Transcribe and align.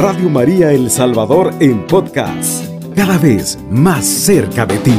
Radio 0.00 0.28
María 0.30 0.70
El 0.70 0.90
Salvador 0.90 1.50
en 1.60 1.84
podcast, 1.84 2.64
cada 2.94 3.18
vez 3.18 3.58
más 3.68 4.06
cerca 4.06 4.64
de 4.64 4.78
ti. 4.78 4.94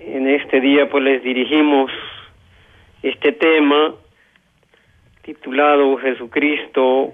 En 0.00 0.26
este 0.26 0.60
día 0.60 0.90
pues 0.90 1.04
les 1.04 1.22
dirigimos 1.22 1.92
este 3.04 3.30
tema 3.30 3.94
titulado 5.22 5.98
Jesucristo, 5.98 7.12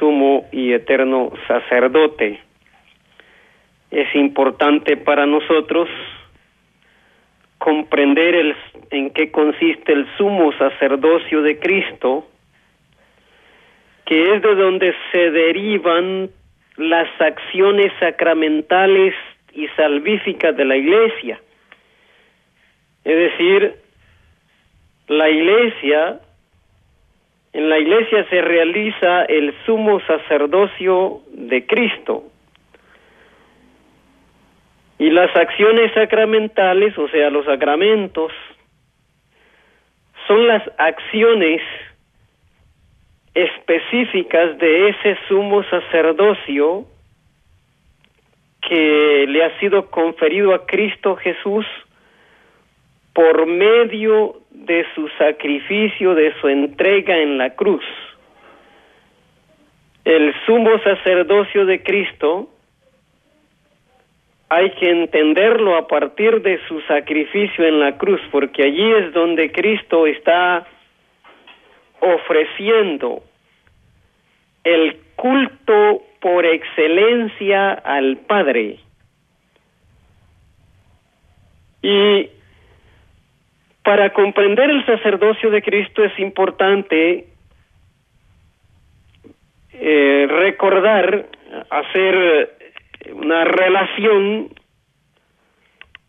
sumo 0.00 0.48
y 0.50 0.72
eterno 0.72 1.30
sacerdote. 1.46 2.40
Es 3.92 4.12
importante 4.16 4.96
para 4.96 5.26
nosotros 5.26 5.88
comprender 7.62 8.34
el, 8.34 8.56
en 8.90 9.10
qué 9.10 9.30
consiste 9.30 9.92
el 9.92 10.04
sumo 10.16 10.52
sacerdocio 10.54 11.42
de 11.42 11.60
Cristo, 11.60 12.26
que 14.04 14.34
es 14.34 14.42
de 14.42 14.54
donde 14.56 14.92
se 15.12 15.30
derivan 15.30 16.28
las 16.76 17.08
acciones 17.20 17.92
sacramentales 18.00 19.14
y 19.52 19.68
salvíficas 19.76 20.56
de 20.56 20.64
la 20.64 20.76
Iglesia. 20.76 21.40
Es 23.04 23.16
decir, 23.16 23.76
la 25.06 25.30
Iglesia, 25.30 26.20
en 27.52 27.68
la 27.68 27.78
Iglesia 27.78 28.26
se 28.28 28.42
realiza 28.42 29.22
el 29.26 29.54
sumo 29.66 30.00
sacerdocio 30.00 31.20
de 31.30 31.64
Cristo, 31.64 32.24
y 35.02 35.10
las 35.10 35.34
acciones 35.34 35.90
sacramentales, 35.94 36.96
o 36.96 37.08
sea, 37.08 37.28
los 37.28 37.44
sacramentos, 37.44 38.30
son 40.28 40.46
las 40.46 40.62
acciones 40.78 41.60
específicas 43.34 44.56
de 44.58 44.90
ese 44.90 45.18
sumo 45.26 45.64
sacerdocio 45.64 46.84
que 48.60 49.26
le 49.26 49.44
ha 49.44 49.58
sido 49.58 49.90
conferido 49.90 50.54
a 50.54 50.66
Cristo 50.66 51.16
Jesús 51.16 51.66
por 53.12 53.46
medio 53.46 54.36
de 54.52 54.86
su 54.94 55.08
sacrificio, 55.18 56.14
de 56.14 56.32
su 56.40 56.46
entrega 56.46 57.18
en 57.18 57.38
la 57.38 57.56
cruz. 57.56 57.84
El 60.04 60.32
sumo 60.46 60.78
sacerdocio 60.78 61.66
de 61.66 61.82
Cristo 61.82 62.51
hay 64.54 64.68
que 64.72 64.90
entenderlo 64.90 65.76
a 65.76 65.88
partir 65.88 66.42
de 66.42 66.60
su 66.68 66.82
sacrificio 66.82 67.64
en 67.64 67.80
la 67.80 67.96
cruz, 67.96 68.20
porque 68.30 68.64
allí 68.64 68.92
es 68.92 69.14
donde 69.14 69.50
Cristo 69.50 70.06
está 70.06 70.66
ofreciendo 72.00 73.22
el 74.62 74.98
culto 75.16 76.02
por 76.20 76.44
excelencia 76.44 77.72
al 77.72 78.18
Padre. 78.18 78.78
Y 81.80 82.28
para 83.82 84.12
comprender 84.12 84.68
el 84.68 84.84
sacerdocio 84.84 85.50
de 85.50 85.62
Cristo 85.62 86.04
es 86.04 86.18
importante 86.18 87.26
eh, 89.72 90.26
recordar, 90.28 91.24
hacer 91.70 92.61
una 93.10 93.44
relación 93.44 94.50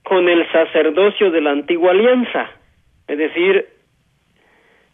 con 0.03 0.29
el 0.29 0.49
sacerdocio 0.51 1.31
de 1.31 1.41
la 1.41 1.51
antigua 1.51 1.91
alianza, 1.91 2.51
es 3.07 3.17
decir, 3.17 3.67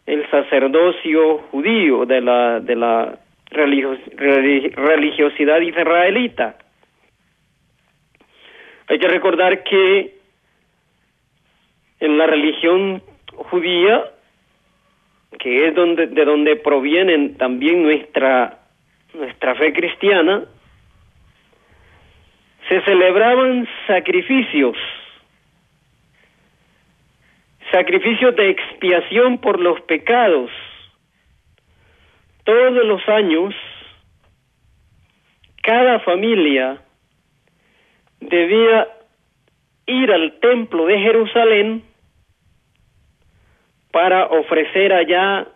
el 0.06 0.30
sacerdocio 0.30 1.40
judío 1.52 2.06
de 2.06 2.22
la, 2.22 2.60
de 2.60 2.76
la 2.76 3.20
religiosidad 3.52 5.62
israelita. 5.62 6.58
Hay 8.88 8.98
que 8.98 9.08
recordar 9.08 9.64
que 9.64 10.16
en 12.00 12.18
la 12.18 12.28
religión 12.28 13.04
judía, 13.36 14.06
que 15.38 15.68
es 15.68 15.76
donde, 15.76 16.08
de 16.08 16.26
donde 16.26 16.56
proviene 16.56 17.30
también 17.30 17.84
nuestra, 17.84 18.60
nuestra 19.14 19.56
fe 19.56 19.74
cristiana, 19.74 20.46
se 22.70 22.82
celebraban 22.82 23.68
sacrificios, 23.88 24.78
sacrificios 27.72 28.36
de 28.36 28.52
expiación 28.52 29.40
por 29.40 29.60
los 29.60 29.82
pecados. 29.82 30.52
Todos 32.44 32.86
los 32.86 33.10
años, 33.10 33.56
cada 35.64 36.00
familia 36.02 36.80
debía 38.20 38.88
ir 39.88 40.12
al 40.12 40.40
templo 40.40 40.86
de 40.86 41.00
Jerusalén 41.00 41.84
para 43.92 44.28
ofrecer 44.28 44.94
allá 44.94 45.48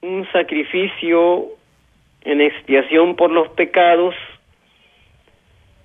un 0.00 0.26
sacrificio 0.32 1.46
en 2.22 2.40
expiación 2.40 3.14
por 3.14 3.30
los 3.30 3.48
pecados 3.50 4.16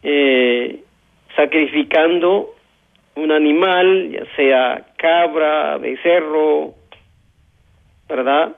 eh, 0.04 0.84
sacrificando 1.36 2.54
un 3.16 3.32
animal, 3.32 4.12
ya 4.12 4.36
sea 4.36 4.86
cabra, 4.98 5.78
becerro, 5.78 6.74
¿verdad? 8.08 8.56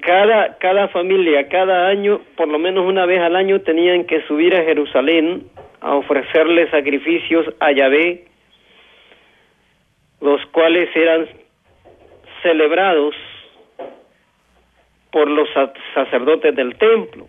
Cada, 0.00 0.58
cada 0.58 0.88
familia, 0.88 1.48
cada 1.48 1.88
año, 1.88 2.20
por 2.36 2.48
lo 2.48 2.58
menos 2.58 2.84
una 2.84 3.06
vez 3.06 3.20
al 3.20 3.36
año, 3.36 3.60
tenían 3.60 4.04
que 4.04 4.22
subir 4.26 4.54
a 4.54 4.64
Jerusalén 4.64 5.48
a 5.80 5.94
ofrecerle 5.94 6.70
sacrificios 6.70 7.46
a 7.60 7.72
Yahvé, 7.72 8.24
los 10.20 10.44
cuales 10.46 10.94
eran 10.94 11.28
celebrados 12.42 13.14
por 15.10 15.28
los 15.28 15.48
sacerdotes 15.94 16.54
del 16.54 16.76
templo. 16.76 17.26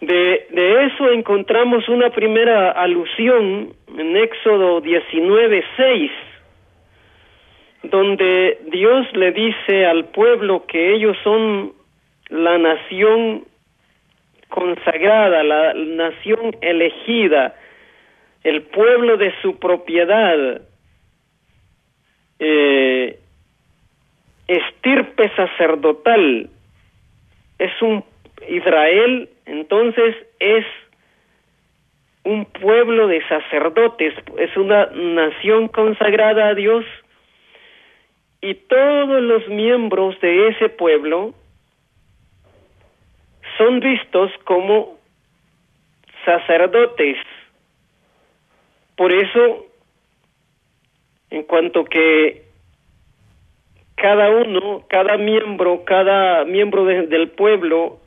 De, 0.00 0.46
eso 0.86 1.10
encontramos 1.10 1.86
una 1.88 2.10
primera 2.10 2.70
alusión 2.70 3.74
en 3.98 4.16
Éxodo 4.16 4.80
19, 4.80 5.62
6, 5.76 6.10
donde 7.82 8.58
Dios 8.70 9.06
le 9.12 9.32
dice 9.32 9.84
al 9.84 10.06
pueblo 10.06 10.64
que 10.66 10.94
ellos 10.94 11.16
son 11.22 11.72
la 12.30 12.56
nación 12.56 13.44
consagrada, 14.48 15.42
la 15.42 15.74
nación 15.74 16.56
elegida, 16.62 17.54
el 18.42 18.62
pueblo 18.62 19.18
de 19.18 19.34
su 19.42 19.58
propiedad, 19.58 20.62
eh, 22.38 23.18
estirpe 24.46 25.30
sacerdotal, 25.36 26.48
es 27.58 27.82
un 27.82 28.02
Israel 28.48 29.28
entonces 29.46 30.16
es 30.38 30.64
un 32.24 32.44
pueblo 32.44 33.08
de 33.08 33.26
sacerdotes, 33.28 34.14
es 34.38 34.56
una 34.56 34.86
nación 34.86 35.68
consagrada 35.68 36.48
a 36.48 36.54
Dios 36.54 36.84
y 38.40 38.54
todos 38.54 39.22
los 39.22 39.48
miembros 39.48 40.18
de 40.20 40.48
ese 40.48 40.68
pueblo 40.68 41.34
son 43.58 43.80
vistos 43.80 44.30
como 44.44 44.98
sacerdotes. 46.24 47.16
Por 48.96 49.12
eso, 49.12 49.66
en 51.30 51.42
cuanto 51.44 51.84
que 51.84 52.44
cada 53.96 54.30
uno, 54.30 54.84
cada 54.88 55.16
miembro, 55.18 55.84
cada 55.84 56.44
miembro 56.44 56.84
del 56.84 57.30
pueblo 57.30 57.99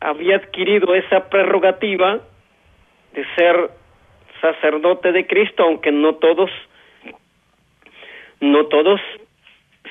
había 0.00 0.36
adquirido 0.36 0.94
esa 0.94 1.28
prerrogativa 1.28 2.20
de 3.14 3.24
ser 3.36 3.70
sacerdote 4.40 5.12
de 5.12 5.26
Cristo, 5.26 5.64
aunque 5.64 5.90
no 5.90 6.14
todos, 6.16 6.50
no 8.40 8.66
todos 8.66 9.00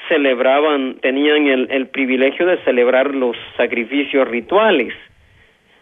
celebraban, 0.07 0.95
tenían 1.01 1.47
el, 1.47 1.71
el 1.71 1.87
privilegio 1.87 2.45
de 2.45 2.57
celebrar 2.63 3.13
los 3.13 3.35
sacrificios 3.57 4.27
rituales. 4.27 4.93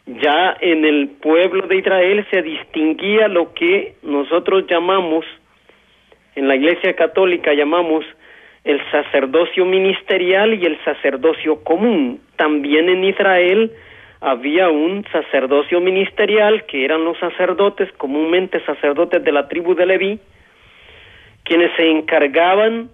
Ya 0.08 0.56
en 0.62 0.86
el 0.86 1.10
pueblo 1.22 1.68
de 1.68 1.78
Israel 1.78 2.26
se 2.32 2.42
distinguía 2.42 3.28
lo 3.28 3.54
que 3.54 3.96
nosotros 4.04 4.66
llamamos, 4.68 5.26
en 6.36 6.48
la 6.48 6.56
Iglesia 6.56 6.94
Católica 6.96 7.54
llamamos 7.54 8.06
el 8.66 8.82
sacerdocio 8.92 9.66
ministerial 9.66 10.54
y 10.54 10.66
el 10.66 10.78
sacerdocio 10.84 11.64
común. 11.64 12.20
También 12.36 12.90
en 12.90 13.04
Israel 13.06 13.72
había 14.26 14.70
un 14.70 15.06
sacerdocio 15.12 15.80
ministerial 15.80 16.66
que 16.66 16.84
eran 16.84 17.06
los 17.06 17.16
sacerdotes, 17.20 17.92
comúnmente 17.92 18.60
sacerdotes 18.66 19.24
de 19.24 19.32
la 19.32 19.48
tribu 19.48 19.76
de 19.76 19.86
Leví, 19.86 20.20
quienes 21.44 21.72
se 21.76 21.92
encargaban 21.92 22.90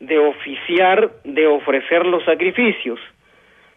de 0.00 0.18
oficiar, 0.18 1.10
de 1.24 1.46
ofrecer 1.46 2.06
los 2.06 2.24
sacrificios, 2.24 2.98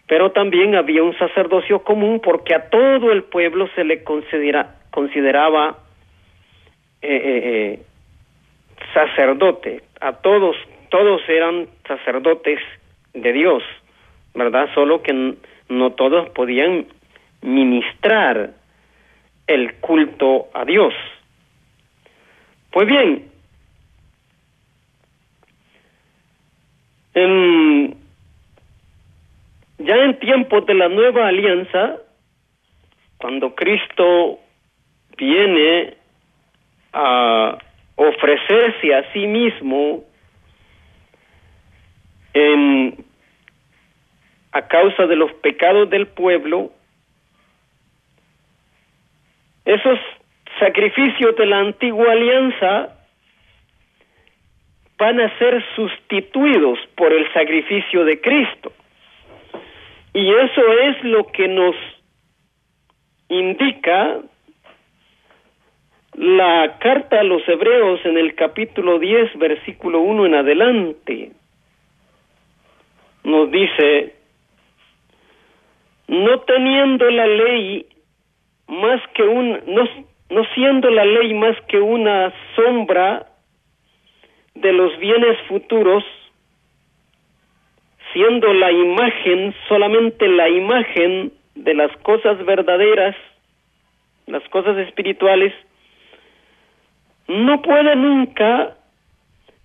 pero 0.07 0.31
también 0.31 0.75
había 0.75 1.03
un 1.03 1.13
sacerdocio 1.17 1.83
común 1.83 2.21
porque 2.23 2.55
a 2.55 2.69
todo 2.69 3.11
el 3.11 3.23
pueblo 3.23 3.67
se 3.75 3.83
le 3.83 4.05
considera, 4.05 4.75
consideraba 4.89 5.79
eh, 7.01 7.09
eh, 7.11 7.41
eh, 7.43 7.79
sacerdote, 8.93 9.81
a 9.99 10.13
todos, 10.13 10.55
todos 10.87 11.21
eran 11.27 11.67
sacerdotes 11.85 12.59
de 13.13 13.33
Dios, 13.33 13.61
¿verdad? 14.33 14.69
Solo 14.73 15.03
que 15.03 15.35
no 15.69 15.91
todos 15.91 16.29
podían 16.29 16.87
ministrar 17.41 18.51
el 19.47 19.75
culto 19.75 20.47
a 20.53 20.65
Dios. 20.65 20.93
Pues 22.71 22.87
bien, 22.87 23.27
ya 29.79 29.95
en 29.95 30.19
tiempos 30.19 30.65
de 30.65 30.73
la 30.73 30.89
nueva 30.89 31.27
alianza, 31.27 31.97
cuando 33.17 33.55
Cristo 33.55 34.39
viene 35.17 35.95
a 36.93 37.57
ofrecerse 37.95 38.93
a 38.93 39.11
sí 39.13 39.25
mismo 39.25 40.03
en, 42.33 43.03
a 44.57 44.67
causa 44.67 45.05
de 45.05 45.15
los 45.15 45.31
pecados 45.33 45.89
del 45.89 46.07
pueblo, 46.07 46.71
esos 49.65 49.99
sacrificios 50.59 51.35
de 51.35 51.45
la 51.45 51.59
antigua 51.59 52.11
alianza 52.11 52.95
van 54.97 55.19
a 55.19 55.37
ser 55.37 55.63
sustituidos 55.75 56.79
por 56.95 57.13
el 57.13 57.31
sacrificio 57.33 58.03
de 58.03 58.19
Cristo. 58.19 58.71
Y 60.13 60.27
eso 60.27 60.71
es 60.81 61.03
lo 61.03 61.27
que 61.27 61.47
nos 61.47 61.75
indica 63.29 64.17
la 66.13 66.79
carta 66.79 67.19
a 67.19 67.23
los 67.23 67.47
hebreos 67.47 67.99
en 68.05 68.17
el 68.17 68.33
capítulo 68.33 68.97
10, 68.97 69.37
versículo 69.37 69.99
1 69.99 70.25
en 70.25 70.33
adelante. 70.33 71.31
Nos 73.23 73.51
dice, 73.51 74.16
no 76.07 76.39
teniendo 76.41 77.09
la 77.09 77.27
ley 77.27 77.85
más 78.67 79.01
que 79.13 79.23
un, 79.23 79.59
no, 79.67 80.43
siendo 80.53 80.89
la 80.89 81.05
ley 81.05 81.33
más 81.33 81.55
que 81.67 81.79
una 81.79 82.33
sombra 82.55 83.27
de 84.55 84.73
los 84.73 84.97
bienes 84.99 85.37
futuros, 85.47 86.03
siendo 88.13 88.53
la 88.53 88.71
imagen, 88.71 89.53
solamente 89.67 90.27
la 90.27 90.49
imagen 90.49 91.31
de 91.55 91.73
las 91.73 91.95
cosas 91.97 92.43
verdaderas, 92.45 93.15
las 94.25 94.43
cosas 94.49 94.77
espirituales, 94.77 95.53
no 97.27 97.61
puede 97.61 97.95
nunca, 97.95 98.75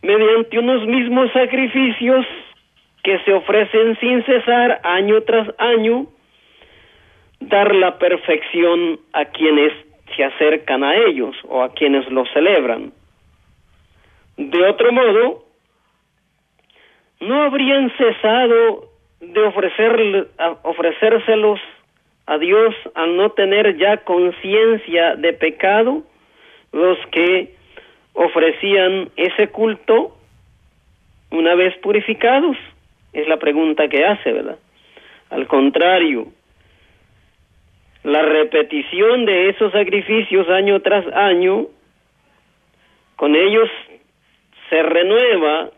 mediante 0.03 0.59
unos 0.59 0.87
mismos 0.87 1.31
sacrificios 1.33 2.27
que 3.05 3.19
se 3.21 3.33
ofrecen 3.33 3.99
sin 4.00 4.25
cesar 4.25 4.81
año 4.85 5.23
tras 5.23 5.49
año, 5.59 6.06
dar 7.49 7.75
la 7.75 7.99
perfección 7.99 9.00
a 9.12 9.27
quienes 9.27 9.73
se 10.17 10.25
acercan 10.25 10.85
a 10.85 10.94
ellos 10.97 11.37
o 11.49 11.62
a 11.62 11.73
quienes 11.73 12.11
lo 12.11 12.25
celebran. 12.27 12.93
De 14.37 14.65
otro 14.65 14.93
modo, 14.93 15.44
no 17.21 17.43
habrían 17.43 17.91
cesado 17.97 18.89
de 19.21 19.41
ofrecer, 19.43 20.29
ofrecérselos 20.62 21.61
a 22.27 22.39
Dios 22.39 22.75
al 22.94 23.17
no 23.17 23.31
tener 23.31 23.77
ya 23.77 23.99
conciencia 23.99 25.17
de 25.17 25.33
pecado 25.33 26.03
los 26.73 26.99
que 27.11 27.55
ofrecían 28.15 29.11
ese 29.17 29.49
culto 29.49 30.17
una 31.31 31.55
vez 31.55 31.77
purificados? 31.79 32.56
Es 33.12 33.29
la 33.29 33.39
pregunta 33.39 33.89
que 33.89 34.05
hace, 34.05 34.33
¿verdad? 34.33 34.59
Al 35.31 35.47
contrario, 35.47 36.27
la 38.05 38.23
repetición 38.23 39.25
de 39.27 39.51
esos 39.51 39.73
sacrificios 39.73 40.49
año 40.49 40.81
tras 40.81 41.07
año, 41.15 41.67
con 43.17 43.37
ellos 43.37 43.69
se 44.69 44.83
renueva 44.83 45.71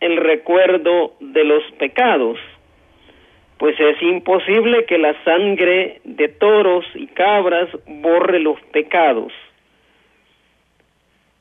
el 0.00 0.16
recuerdo 0.16 1.12
de 1.20 1.44
los 1.44 1.62
pecados, 1.78 2.38
pues 3.58 3.78
es 3.78 4.00
imposible 4.02 4.84
que 4.84 4.98
la 4.98 5.14
sangre 5.24 6.00
de 6.04 6.28
toros 6.28 6.84
y 6.94 7.06
cabras 7.08 7.68
borre 7.86 8.38
los 8.40 8.60
pecados. 8.72 9.32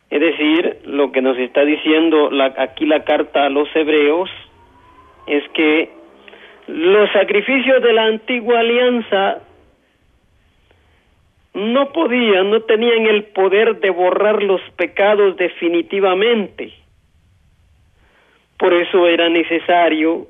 Es 0.10 0.20
decir, 0.20 0.78
lo 0.86 1.12
que 1.12 1.22
nos 1.22 1.38
está 1.38 1.66
diciendo 1.66 2.30
la, 2.30 2.54
aquí 2.58 2.86
la 2.86 3.04
carta 3.04 3.46
a 3.46 3.50
los 3.50 3.68
hebreos 3.76 4.30
es 5.28 5.44
que 5.50 5.90
los 6.68 7.12
sacrificios 7.12 7.82
de 7.82 7.94
la 7.94 8.06
antigua 8.06 8.60
alianza 8.60 9.42
no 11.54 11.92
podían, 11.92 12.50
no 12.50 12.62
tenían 12.62 13.06
el 13.06 13.26
poder 13.26 13.80
de 13.80 13.90
borrar 13.92 14.42
los 14.42 14.62
pecados 14.76 15.38
definitivamente. 15.38 16.74
Por 18.58 18.74
eso 18.74 19.08
era 19.08 19.30
necesario 19.30 20.28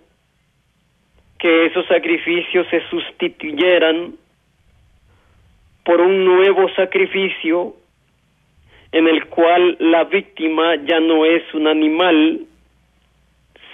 que 1.40 1.66
esos 1.66 1.86
sacrificios 1.88 2.68
se 2.70 2.82
sustituyeran 2.90 4.16
por 5.84 6.02
un 6.02 6.26
nuevo 6.26 6.70
sacrificio 6.76 7.76
en 8.92 9.08
el 9.08 9.26
cual 9.28 9.76
la 9.80 10.04
víctima 10.06 10.76
ya 10.86 11.00
no 11.00 11.26
es 11.26 11.42
un 11.54 11.68
animal, 11.68 12.42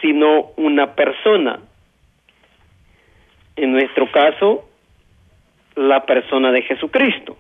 sino 0.02 0.52
una 0.56 0.96
persona. 0.96 1.60
En 3.56 3.74
nuestro 3.74 4.10
caso, 4.12 4.69
la 5.80 6.06
persona 6.06 6.52
de 6.52 6.62
Jesucristo. 6.64 7.38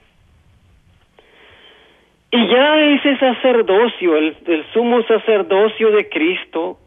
Y 2.31 2.47
ya 2.47 2.79
ese 2.81 3.17
sacerdocio, 3.17 4.15
el, 4.15 4.65
sumo 4.71 5.03
sacerdocio 5.03 5.91
de 5.91 6.07
Cristo, 6.07 6.77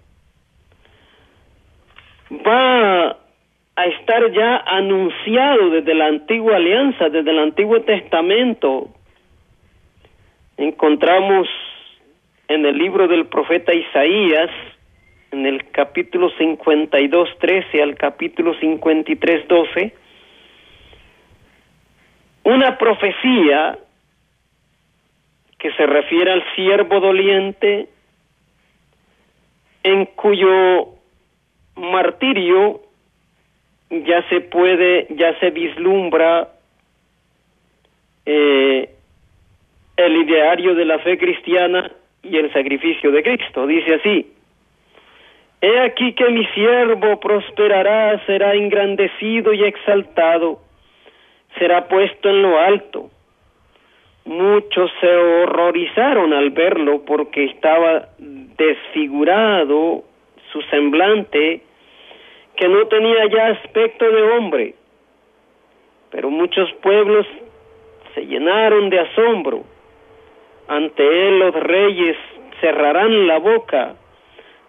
va 2.30 3.18
a 3.76 3.86
estar 3.86 4.30
ya 4.32 4.56
anunciado 4.66 5.70
desde 5.70 5.94
la 5.94 6.06
antigua 6.06 6.56
alianza, 6.56 7.08
desde 7.08 7.30
el 7.30 7.38
Antiguo 7.38 7.82
Testamento, 7.82 8.88
encontramos 10.56 11.48
en 12.48 12.64
el 12.64 12.78
libro 12.78 13.08
del 13.08 13.26
profeta 13.26 13.74
Isaías, 13.74 14.50
en 15.32 15.46
el 15.46 15.70
capítulo 15.70 16.30
52, 16.38 17.28
13 17.40 17.82
al 17.82 17.96
capítulo 17.96 18.54
53, 18.54 19.48
12, 19.48 20.01
una 22.44 22.78
profecía 22.78 23.78
que 25.58 25.72
se 25.72 25.86
refiere 25.86 26.32
al 26.32 26.44
siervo 26.54 27.00
doliente 27.00 27.88
en 29.84 30.06
cuyo 30.06 30.88
martirio 31.76 32.80
ya 33.90 34.26
se 34.28 34.40
puede, 34.40 35.06
ya 35.10 35.38
se 35.38 35.50
vislumbra 35.50 36.48
eh, 38.24 38.90
el 39.96 40.16
ideario 40.16 40.74
de 40.74 40.84
la 40.84 40.98
fe 41.00 41.18
cristiana 41.18 41.90
y 42.22 42.36
el 42.36 42.52
sacrificio 42.52 43.10
de 43.10 43.22
Cristo. 43.22 43.66
Dice 43.66 43.94
así, 43.94 44.32
He 45.60 45.78
aquí 45.78 46.12
que 46.14 46.28
mi 46.30 46.44
siervo 46.46 47.20
prosperará, 47.20 48.20
será 48.26 48.54
engrandecido 48.54 49.52
y 49.52 49.62
exaltado, 49.62 50.60
será 51.58 51.88
puesto 51.88 52.28
en 52.28 52.42
lo 52.42 52.58
alto. 52.58 53.10
Muchos 54.24 54.90
se 55.00 55.08
horrorizaron 55.08 56.32
al 56.32 56.50
verlo 56.50 57.04
porque 57.04 57.44
estaba 57.44 58.08
desfigurado 58.18 60.04
su 60.52 60.62
semblante, 60.62 61.62
que 62.56 62.68
no 62.68 62.86
tenía 62.86 63.26
ya 63.26 63.46
aspecto 63.48 64.04
de 64.04 64.22
hombre. 64.22 64.74
Pero 66.10 66.30
muchos 66.30 66.70
pueblos 66.82 67.26
se 68.14 68.26
llenaron 68.26 68.90
de 68.90 69.00
asombro 69.00 69.64
ante 70.68 71.28
él 71.28 71.38
los 71.38 71.54
reyes 71.54 72.16
cerrarán 72.60 73.26
la 73.26 73.38
boca, 73.38 73.94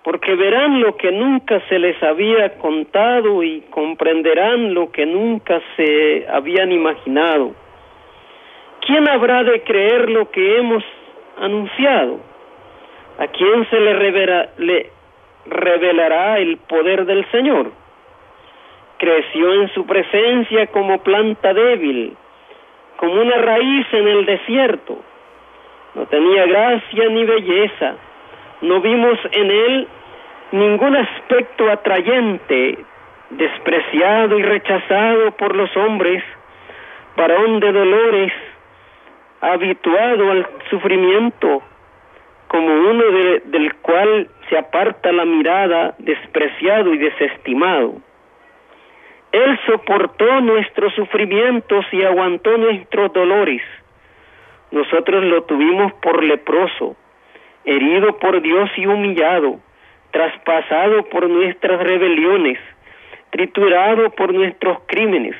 porque 0.03 0.35
verán 0.35 0.81
lo 0.81 0.97
que 0.97 1.11
nunca 1.11 1.61
se 1.69 1.79
les 1.79 2.01
había 2.03 2.57
contado 2.57 3.41
y 3.41 3.61
comprenderán 3.69 4.73
lo 4.73 4.91
que 4.91 5.05
nunca 5.05 5.61
se 5.75 6.27
habían 6.29 6.71
imaginado. 6.71 7.55
¿Quién 8.81 9.07
habrá 9.07 9.43
de 9.43 9.61
creer 9.63 10.09
lo 10.09 10.29
que 10.29 10.57
hemos 10.57 10.83
anunciado? 11.37 12.19
¿A 13.17 13.27
quién 13.27 13.69
se 13.69 13.79
le, 13.79 14.89
revelará 15.45 16.39
el 16.39 16.57
poder 16.57 17.05
del 17.05 17.29
Señor. 17.31 17.71
Creció 18.97 19.53
en 19.53 19.73
su 19.73 19.85
presencia 19.85 20.67
como 20.67 21.01
planta 21.03 21.53
débil, 21.53 22.15
como 22.97 23.21
una 23.21 23.37
raíz 23.37 23.87
en 23.91 24.07
el 24.07 24.25
desierto. 24.25 24.97
No 25.95 26.05
tenía 26.07 26.45
gracia 26.45 27.09
ni 27.09 27.25
belleza. 27.25 27.95
No 28.63 28.79
vimos 28.79 29.19
en 29.33 29.51
él 29.51 29.87
ningún 30.53 30.95
aspecto 30.95 31.69
atrayente, 31.69 32.77
despreciado 33.31 34.39
y 34.39 34.43
rechazado 34.43 35.31
por 35.31 35.53
los 35.53 35.75
hombres, 35.75 36.23
varón 37.17 37.59
de 37.59 37.73
dolores, 37.73 38.31
habituado 39.41 40.31
al 40.31 40.47
sufrimiento, 40.69 41.61
como 42.47 42.67
uno 42.67 43.03
del 43.43 43.73
cual 43.81 44.29
se 44.47 44.57
aparta 44.57 45.11
la 45.11 45.25
mirada, 45.25 45.95
despreciado 45.99 46.93
y 46.93 46.99
desestimado. 46.99 47.95
Él 49.33 49.59
soportó 49.65 50.39
nuestros 50.39 50.93
sufrimientos 50.93 51.85
y 51.91 52.01
aguantó 52.03 52.57
nuestros 52.57 53.11
dolores. 53.11 53.61
Nosotros 54.71 55.21
lo 55.25 55.43
tuvimos 55.43 55.91
por 55.95 56.23
leproso, 56.23 56.95
herido 57.65 58.17
por 58.19 58.41
Dios 58.41 58.69
y 58.77 58.85
humillado, 58.85 59.59
traspasado 60.11 61.03
por 61.09 61.29
nuestras 61.29 61.81
rebeliones, 61.81 62.59
triturado 63.31 64.11
por 64.11 64.33
nuestros 64.33 64.79
crímenes. 64.87 65.35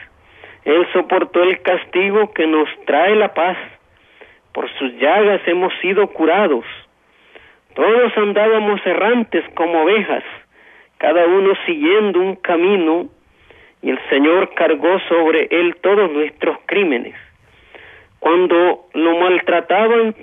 Él 0.65 0.87
soportó 0.93 1.43
el 1.43 1.61
castigo 1.61 2.33
que 2.33 2.47
nos 2.47 2.69
trae 2.85 3.15
la 3.15 3.33
paz. 3.33 3.57
Por 4.53 4.69
sus 4.77 4.93
llagas 4.99 5.41
hemos 5.47 5.73
sido 5.81 6.07
curados. 6.07 6.65
Todos 7.75 8.17
andábamos 8.17 8.79
errantes 8.85 9.43
como 9.55 9.81
ovejas, 9.83 10.23
cada 10.97 11.25
uno 11.25 11.53
siguiendo 11.65 12.19
un 12.19 12.35
camino, 12.35 13.09
y 13.81 13.89
el 13.89 13.99
Señor 14.09 14.53
cargó 14.53 14.99
sobre 15.09 15.47
él 15.51 15.75
todos 15.81 16.09
nuestros 16.11 16.57
crímenes. 16.65 17.15
Cuando 18.19 18.87
lo 18.93 19.17
maltrataban, 19.17 20.15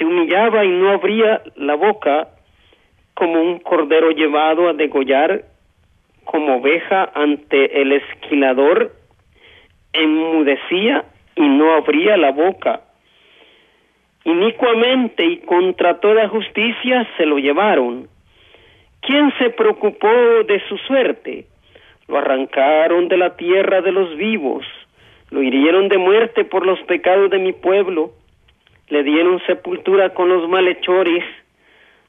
se 0.00 0.06
humillaba 0.06 0.64
y 0.64 0.68
no 0.68 0.92
abría 0.92 1.42
la 1.56 1.74
boca 1.74 2.28
como 3.12 3.42
un 3.42 3.58
cordero 3.58 4.10
llevado 4.12 4.66
a 4.66 4.72
degollar, 4.72 5.44
como 6.24 6.56
oveja 6.56 7.10
ante 7.14 7.82
el 7.82 7.92
esquilador, 7.92 8.92
enmudecía 9.92 11.04
y 11.36 11.46
no 11.46 11.74
abría 11.74 12.16
la 12.16 12.32
boca 12.32 12.80
inicuamente 14.24 15.24
y 15.24 15.38
contra 15.38 16.00
toda 16.00 16.28
justicia 16.28 17.06
se 17.16 17.26
lo 17.26 17.38
llevaron. 17.38 18.08
¿Quién 19.00 19.32
se 19.38 19.50
preocupó 19.50 20.08
de 20.46 20.62
su 20.68 20.76
suerte? 20.78 21.46
Lo 22.08 22.18
arrancaron 22.18 23.08
de 23.08 23.16
la 23.16 23.36
tierra 23.36 23.80
de 23.80 23.92
los 23.92 24.16
vivos, 24.16 24.64
lo 25.30 25.42
hirieron 25.42 25.88
de 25.88 25.98
muerte 25.98 26.44
por 26.44 26.66
los 26.66 26.80
pecados 26.82 27.30
de 27.30 27.38
mi 27.38 27.52
pueblo, 27.52 28.12
le 28.90 29.02
dieron 29.02 29.40
sepultura 29.46 30.10
con 30.10 30.28
los 30.28 30.48
malhechores 30.48 31.24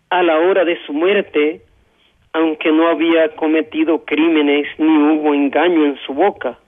a 0.09 0.21
la 0.23 0.37
hora 0.39 0.65
de 0.65 0.77
su 0.85 0.93
muerte, 0.93 1.61
aunque 2.33 2.71
no 2.71 2.87
había 2.87 3.29
cometido 3.35 4.03
crímenes 4.03 4.67
ni 4.77 4.97
hubo 4.97 5.33
engaño 5.33 5.85
en 5.85 5.97
su 6.05 6.13
boca. 6.13 6.59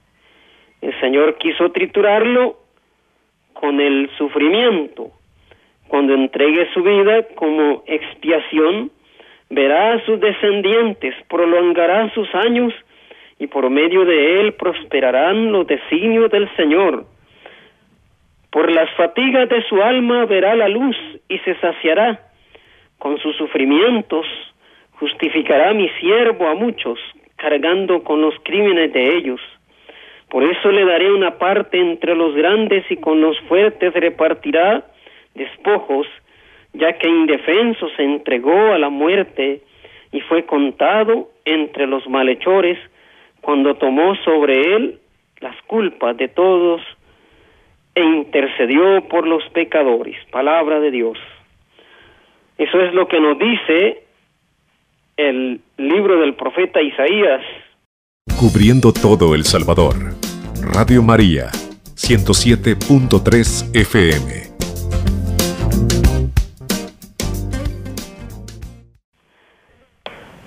El 0.81 0.97
Señor 0.99 1.37
quiso 1.37 1.71
triturarlo 1.71 2.57
con 3.53 3.79
el 3.79 4.09
sufrimiento 4.17 5.11
cuando 5.93 6.15
entregue 6.15 6.67
su 6.73 6.81
vida 6.81 7.21
como 7.35 7.83
expiación, 7.85 8.89
verá 9.51 9.93
a 9.93 10.05
sus 10.05 10.19
descendientes, 10.19 11.13
prolongará 11.29 12.11
sus 12.15 12.27
años 12.33 12.73
y 13.37 13.45
por 13.45 13.69
medio 13.69 14.03
de 14.03 14.41
él 14.41 14.53
prosperarán 14.53 15.51
los 15.51 15.67
designios 15.67 16.31
del 16.31 16.49
Señor. 16.55 17.05
Por 18.53 18.71
las 18.71 18.87
fatigas 18.91 19.49
de 19.49 19.63
su 19.63 19.81
alma 19.81 20.25
verá 20.25 20.53
la 20.53 20.67
luz 20.67 20.95
y 21.27 21.39
se 21.39 21.55
saciará. 21.55 22.19
Con 22.99 23.17
sus 23.17 23.35
sufrimientos 23.35 24.27
justificará 24.99 25.73
mi 25.73 25.89
siervo 25.99 26.47
a 26.47 26.53
muchos, 26.53 26.99
cargando 27.35 28.03
con 28.03 28.21
los 28.21 28.35
crímenes 28.43 28.93
de 28.93 29.17
ellos. 29.17 29.41
Por 30.29 30.43
eso 30.43 30.71
le 30.71 30.85
daré 30.85 31.11
una 31.11 31.39
parte 31.39 31.79
entre 31.79 32.13
los 32.13 32.35
grandes 32.35 32.85
y 32.91 32.97
con 32.97 33.21
los 33.21 33.39
fuertes 33.47 33.91
repartirá 33.91 34.85
despojos, 35.33 36.05
ya 36.73 36.93
que 36.93 37.09
indefenso 37.09 37.89
se 37.97 38.03
entregó 38.03 38.71
a 38.71 38.77
la 38.77 38.89
muerte 38.89 39.61
y 40.11 40.21
fue 40.21 40.45
contado 40.45 41.31
entre 41.45 41.87
los 41.87 42.07
malhechores 42.07 42.77
cuando 43.41 43.73
tomó 43.73 44.15
sobre 44.17 44.75
él 44.75 44.99
las 45.41 45.59
culpas 45.63 46.15
de 46.17 46.27
todos 46.27 46.83
e 47.95 48.01
intercedió 48.01 49.07
por 49.07 49.27
los 49.27 49.43
pecadores. 49.53 50.17
Palabra 50.31 50.79
de 50.79 50.91
Dios. 50.91 51.17
Eso 52.57 52.79
es 52.81 52.93
lo 52.93 53.07
que 53.07 53.19
nos 53.19 53.37
dice 53.37 54.03
el 55.17 55.61
libro 55.77 56.19
del 56.19 56.35
profeta 56.35 56.81
Isaías. 56.81 57.41
Cubriendo 58.39 58.91
todo 58.93 59.35
El 59.35 59.43
Salvador. 59.43 59.95
Radio 60.73 61.03
María, 61.03 61.49
107.3 61.95 63.75
FM. 63.75 64.43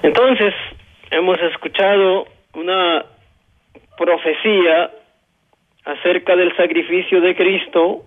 Entonces, 0.02 0.54
hemos 1.10 1.36
escuchado 1.52 2.26
una 2.54 3.04
profecía 3.98 4.90
acerca 5.86 6.34
del 6.34 6.54
sacrificio 6.56 7.20
de 7.20 7.34
Cristo 7.36 8.02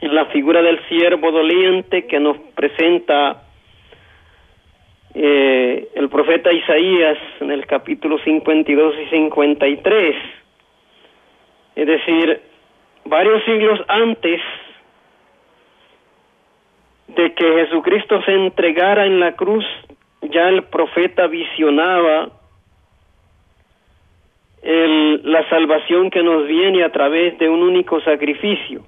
en 0.00 0.14
la 0.14 0.26
figura 0.26 0.60
del 0.62 0.84
siervo 0.88 1.30
doliente 1.30 2.06
que 2.06 2.18
nos 2.18 2.36
presenta 2.54 3.44
eh, 5.14 5.88
el 5.94 6.08
profeta 6.08 6.52
Isaías 6.52 7.18
en 7.40 7.52
el 7.52 7.66
capítulo 7.66 8.18
52 8.18 8.94
y 9.00 9.10
53. 9.10 10.16
Es 11.76 11.86
decir, 11.86 12.40
varios 13.04 13.44
siglos 13.44 13.80
antes 13.86 14.40
de 17.06 17.32
que 17.32 17.44
Jesucristo 17.44 18.20
se 18.22 18.32
entregara 18.32 19.06
en 19.06 19.20
la 19.20 19.32
cruz 19.36 19.64
ya 20.22 20.48
el 20.48 20.64
profeta 20.64 21.28
visionaba 21.28 22.30
la 24.62 25.48
salvación 25.48 26.10
que 26.10 26.22
nos 26.22 26.46
viene 26.46 26.84
a 26.84 26.90
través 26.90 27.38
de 27.38 27.48
un 27.48 27.62
único 27.62 28.00
sacrificio, 28.00 28.82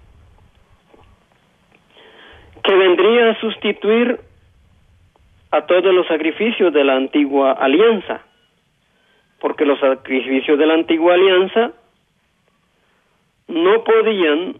que 2.62 2.74
vendría 2.74 3.30
a 3.30 3.40
sustituir 3.40 4.20
a 5.50 5.66
todos 5.66 5.94
los 5.94 6.06
sacrificios 6.06 6.72
de 6.72 6.84
la 6.84 6.96
antigua 6.96 7.52
alianza, 7.52 8.22
porque 9.40 9.64
los 9.64 9.78
sacrificios 9.80 10.58
de 10.58 10.66
la 10.66 10.74
antigua 10.74 11.14
alianza 11.14 11.72
no 13.48 13.82
podían 13.82 14.56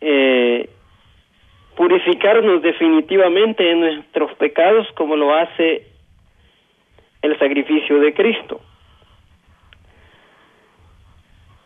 eh, 0.00 0.68
purificarnos 1.76 2.62
definitivamente 2.62 3.62
de 3.62 3.74
nuestros 3.74 4.32
pecados 4.34 4.86
como 4.94 5.16
lo 5.16 5.34
hace 5.34 5.86
el 7.22 7.38
sacrificio 7.38 7.98
de 8.00 8.14
Cristo. 8.14 8.60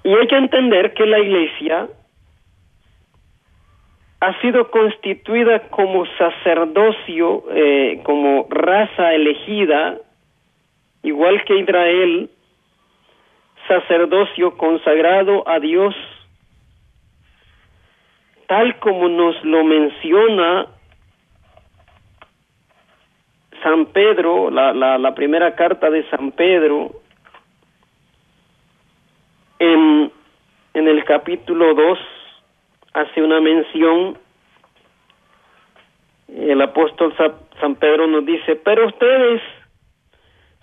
Y 0.05 0.15
hay 0.15 0.27
que 0.27 0.37
entender 0.37 0.95
que 0.95 1.07
la 1.07 1.19
iglesia 1.19 1.89
ha 4.21 4.41
sido 4.41 4.71
constituida 4.71 5.69
como 5.69 6.07
sacerdocio, 6.17 7.45
eh, 7.51 8.01
como 8.05 8.47
raza 8.49 9.15
elegida, 9.15 9.99
igual 11.03 11.45
que 11.45 11.59
Israel, 11.59 12.31
sacerdocio 13.67 14.57
consagrado 14.57 15.49
a 15.49 15.59
Dios 15.61 15.95
tal 18.53 18.79
como 18.81 19.09
nos 19.09 19.43
lo 19.45 19.65
menciona 19.65 20.67
San 23.63 23.87
Pedro, 23.87 24.51
la, 24.51 24.75
la, 24.75 25.15
primera 25.15 25.55
carta 25.55 25.89
de 25.89 26.07
San 26.11 26.33
Pedro, 26.33 26.91
el 30.93 31.05
capítulo 31.05 31.73
2 31.75 31.99
hace 32.93 33.23
una 33.23 33.41
mención, 33.41 34.19
el 36.29 36.61
apóstol 36.61 37.15
San 37.61 37.77
Pedro 37.77 38.07
nos 38.07 38.27
dice, 38.27 38.57
pero 38.57 38.89
ustedes 38.89 39.41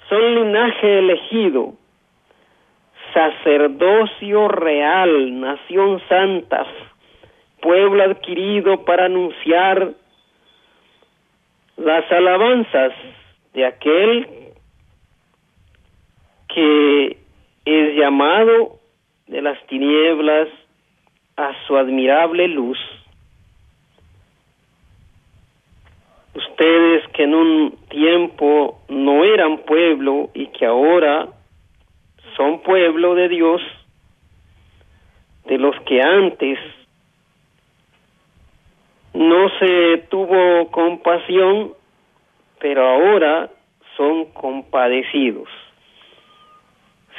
son 0.07 0.35
linaje 0.35 0.99
elegido, 0.99 1.73
sacerdocio 3.11 4.47
real, 4.49 5.39
nación 5.41 5.99
santa, 6.07 6.63
pueblo 7.59 8.03
adquirido 8.03 8.85
para 8.85 9.05
anunciar 9.05 9.93
las 11.75 12.11
alabanzas 12.11 12.93
de 13.53 13.65
aquel 13.65 14.27
que 16.49 17.17
es 17.65 17.95
llamado 17.95 18.78
de 19.29 19.43
las 19.43 19.63
tinieblas 19.67 20.49
a 21.37 21.51
su 21.65 21.77
admirable 21.77 22.47
luz. 22.47 22.79
Ustedes 26.33 27.07
que 27.13 27.23
en 27.23 27.35
un 27.35 27.77
tiempo 27.89 28.81
no 28.89 29.23
eran 29.23 29.59
pueblo 29.59 30.31
y 30.33 30.47
que 30.47 30.65
ahora 30.65 31.27
son 32.35 32.61
pueblo 32.61 33.13
de 33.13 33.29
Dios, 33.29 33.61
de 35.45 35.59
los 35.59 35.79
que 35.81 36.01
antes 36.01 36.57
no 39.13 39.49
se 39.59 40.05
tuvo 40.09 40.71
compasión, 40.71 41.73
pero 42.59 42.87
ahora 42.87 43.49
son 43.95 44.25
compadecidos. 44.31 45.49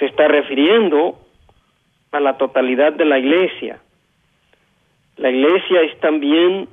Se 0.01 0.07
está 0.07 0.27
refiriendo 0.27 1.17
a 2.13 2.21
la 2.21 2.37
totalidad 2.37 2.93
de 2.93 3.05
la 3.05 3.19
iglesia. 3.19 3.81
La 5.17 5.31
iglesia 5.31 5.83
es 5.83 5.99
también 6.01 6.69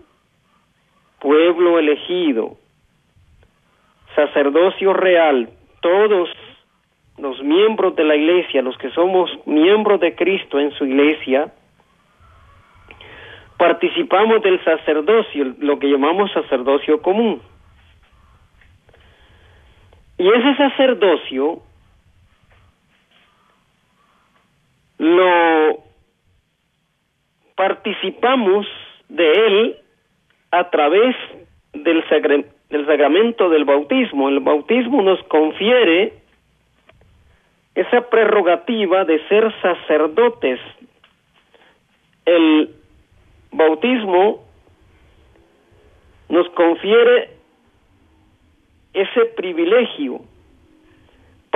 pueblo 1.19 1.79
elegido, 1.79 2.57
sacerdocio 4.15 4.93
real, 4.93 5.49
todos 5.81 6.29
los 7.17 7.41
miembros 7.41 7.95
de 7.95 8.03
la 8.03 8.15
iglesia, 8.15 8.61
los 8.61 8.77
que 8.77 8.89
somos 8.91 9.29
miembros 9.45 9.99
de 9.99 10.15
Cristo 10.15 10.59
en 10.59 10.71
su 10.71 10.85
iglesia, 10.85 11.51
participamos 13.57 14.41
del 14.43 14.63
sacerdocio, 14.63 15.55
lo 15.59 15.79
que 15.79 15.89
llamamos 15.89 16.31
sacerdocio 16.31 17.01
común. 17.01 17.41
Y 20.19 20.27
ese 20.27 20.55
sacerdocio 20.55 21.61
lo 24.97 25.83
participamos 27.55 28.65
de 29.09 29.31
él 29.31 29.77
a 30.51 30.69
través 30.69 31.15
del, 31.73 32.03
del 32.69 32.85
sacramento 32.85 33.49
del 33.49 33.65
bautismo. 33.65 34.29
El 34.29 34.39
bautismo 34.39 35.01
nos 35.01 35.21
confiere 35.23 36.13
esa 37.75 38.09
prerrogativa 38.09 39.05
de 39.05 39.25
ser 39.27 39.53
sacerdotes. 39.61 40.59
El 42.25 42.75
bautismo 43.51 44.43
nos 46.29 46.49
confiere 46.49 47.29
ese 48.93 49.25
privilegio 49.35 50.21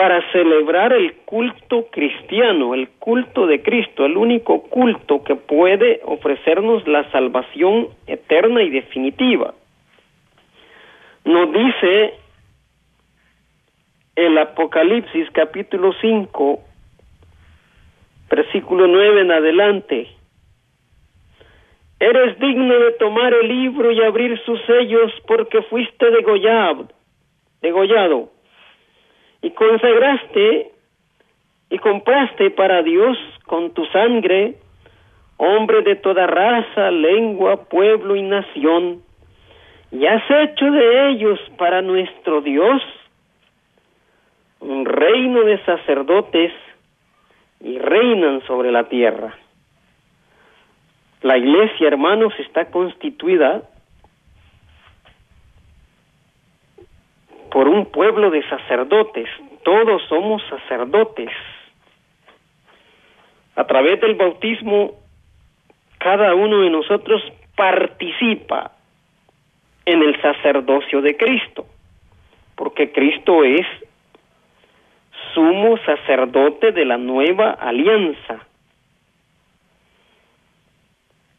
para 0.02 0.32
celebrar 0.32 0.94
el 0.94 1.14
culto 1.26 1.86
cristiano, 1.92 2.74
el 2.74 2.90
culto 2.90 3.46
de 3.46 3.62
Cristo, 3.62 4.04
el 4.04 4.18
único 4.18 4.64
culto 4.64 5.24
que 5.24 5.36
puede 5.36 6.02
ofrecernos 6.04 6.88
la 6.88 7.08
salvación 7.12 7.90
eterna 8.08 8.64
y 8.64 8.72
definitiva. 8.72 9.54
Nos 11.24 11.54
dice 11.54 12.16
el 14.16 14.40
Apocalipsis 14.40 15.30
capítulo 15.34 15.94
5, 16.02 16.60
versículo 18.28 18.88
9 18.88 19.22
en 19.22 19.32
adelante, 19.32 20.08
Eres 22.00 22.40
digno 22.40 22.74
de 22.74 22.94
tomar 22.94 23.36
el 23.36 23.48
libro 23.48 23.92
y 23.92 24.02
abrir 24.02 24.42
sus 24.46 24.60
sellos 24.66 25.12
porque 25.28 25.62
fuiste 25.62 26.10
degollado, 26.10 26.88
degollado 27.62 28.41
y 29.42 29.52
consagraste 29.52 30.72
y 31.70 31.78
compraste 31.80 32.52
para 32.52 32.84
Dios 32.84 33.18
con 33.46 33.72
tu 33.74 33.86
sangre 33.86 34.56
hombre 35.44 35.82
de 35.82 35.96
toda 35.96 36.28
raza, 36.28 36.92
lengua, 36.92 37.64
pueblo 37.66 38.16
y 38.16 38.22
nación, 38.22 39.02
y 39.92 40.06
has 40.06 40.22
hecho 40.30 40.70
de 40.70 41.10
ellos 41.10 41.40
para 41.58 41.82
nuestro 41.82 42.42
Dios 42.42 42.80
un 44.60 44.86
reino 44.86 45.42
de 45.44 45.58
sacerdotes 45.66 46.54
y 47.60 47.80
reinan 47.80 48.42
sobre 48.46 48.72
la 48.72 48.84
tierra. 48.84 49.36
La 51.24 51.40
iglesia, 51.40 51.88
hermanos, 51.88 52.34
está 52.38 52.66
constituida 52.70 53.64
por 57.52 57.68
un 57.68 57.86
pueblo 57.86 58.32
de 58.32 58.48
sacerdotes. 58.50 59.30
Todos 59.64 60.02
somos 60.08 60.42
sacerdotes. 60.50 61.30
A 63.56 63.66
través 63.66 64.00
del 64.00 64.16
bautismo, 64.16 64.94
cada 66.00 66.34
uno 66.34 66.62
de 66.62 66.70
nosotros 66.70 67.22
participa 67.56 68.72
en 69.86 70.02
el 70.02 70.20
sacerdocio 70.22 71.02
de 71.02 71.18
Cristo, 71.18 71.66
porque 72.56 72.92
Cristo 72.92 73.44
es 73.44 73.68
sumo 75.34 75.78
sacerdote 75.86 76.72
de 76.72 76.86
la 76.86 76.98
nueva 76.98 77.52
alianza 77.52 78.46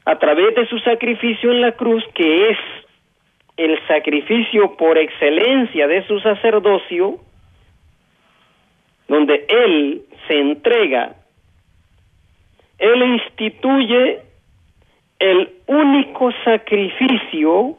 a 0.05 0.19
través 0.19 0.55
de 0.55 0.67
su 0.67 0.79
sacrificio 0.81 1.51
en 1.51 1.61
la 1.61 1.73
cruz, 1.73 2.05
que 2.15 2.51
es 2.51 2.59
el 3.57 3.79
sacrificio 3.87 4.77
por 4.77 4.99
excelencia 4.99 5.87
de 5.87 6.07
su 6.07 6.21
sacerdocio, 6.21 7.19
donde 9.09 9.47
Él 9.49 10.03
se 10.27 10.39
entrega, 10.39 11.17
Él 12.79 13.03
instituye 13.03 14.23
el 15.19 15.51
único 15.67 16.33
sacrificio 16.45 17.77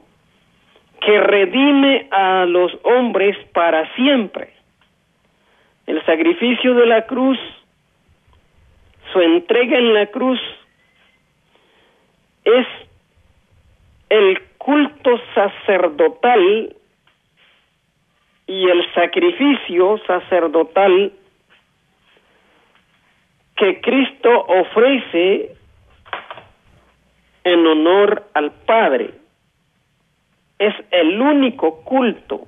que 1.02 1.20
redime 1.20 2.08
a 2.12 2.46
los 2.46 2.72
hombres 2.84 3.36
para 3.54 3.94
siempre. 3.96 4.54
El 5.86 6.04
sacrificio 6.06 6.76
de 6.76 6.86
la 6.86 7.06
cruz, 7.06 7.38
su 9.12 9.20
entrega 9.20 9.78
en 9.78 9.94
la 9.94 10.06
cruz, 10.06 10.40
es 12.46 12.66
el 14.10 14.40
culto 14.64 15.20
sacerdotal 15.36 16.74
y 18.48 18.70
el 18.70 18.94
sacrificio 18.94 19.98
sacerdotal 20.08 21.12
que 23.58 23.82
Cristo 23.82 24.30
ofrece 24.48 25.56
en 27.44 27.68
honor 27.68 28.24
al 28.34 28.52
Padre. 28.66 29.12
Es 30.60 30.74
el 30.92 31.20
único 31.20 31.84
culto 31.84 32.48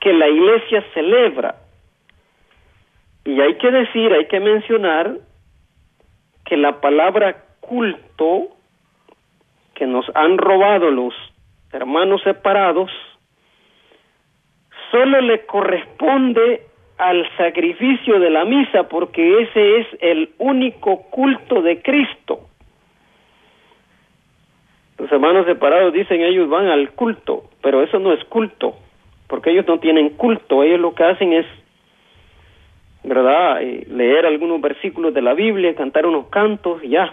que 0.00 0.14
la 0.14 0.28
iglesia 0.28 0.82
celebra. 0.94 1.56
Y 3.26 3.38
hay 3.38 3.58
que 3.58 3.70
decir, 3.70 4.12
hay 4.14 4.26
que 4.28 4.40
mencionar 4.40 5.18
que 6.46 6.56
la 6.56 6.80
palabra 6.80 7.44
culto 7.60 8.57
que 9.78 9.86
nos 9.86 10.04
han 10.16 10.36
robado 10.38 10.90
los 10.90 11.14
hermanos 11.72 12.20
separados, 12.24 12.90
solo 14.90 15.20
le 15.20 15.46
corresponde 15.46 16.62
al 16.98 17.24
sacrificio 17.36 18.18
de 18.18 18.28
la 18.28 18.44
misa 18.44 18.88
porque 18.88 19.42
ese 19.42 19.78
es 19.78 19.86
el 20.00 20.30
único 20.38 21.02
culto 21.10 21.62
de 21.62 21.80
Cristo. 21.80 22.40
Los 24.98 25.12
hermanos 25.12 25.46
separados 25.46 25.92
dicen 25.92 26.22
ellos 26.22 26.48
van 26.48 26.66
al 26.66 26.90
culto, 26.90 27.44
pero 27.62 27.80
eso 27.80 28.00
no 28.00 28.12
es 28.12 28.24
culto, 28.24 28.74
porque 29.28 29.50
ellos 29.50 29.68
no 29.68 29.78
tienen 29.78 30.10
culto, 30.10 30.64
ellos 30.64 30.80
lo 30.80 30.92
que 30.92 31.04
hacen 31.04 31.32
es, 31.34 31.46
¿verdad?, 33.04 33.62
eh, 33.62 33.86
leer 33.88 34.26
algunos 34.26 34.60
versículos 34.60 35.14
de 35.14 35.22
la 35.22 35.34
Biblia, 35.34 35.76
cantar 35.76 36.04
unos 36.04 36.26
cantos 36.30 36.82
ya. 36.82 37.12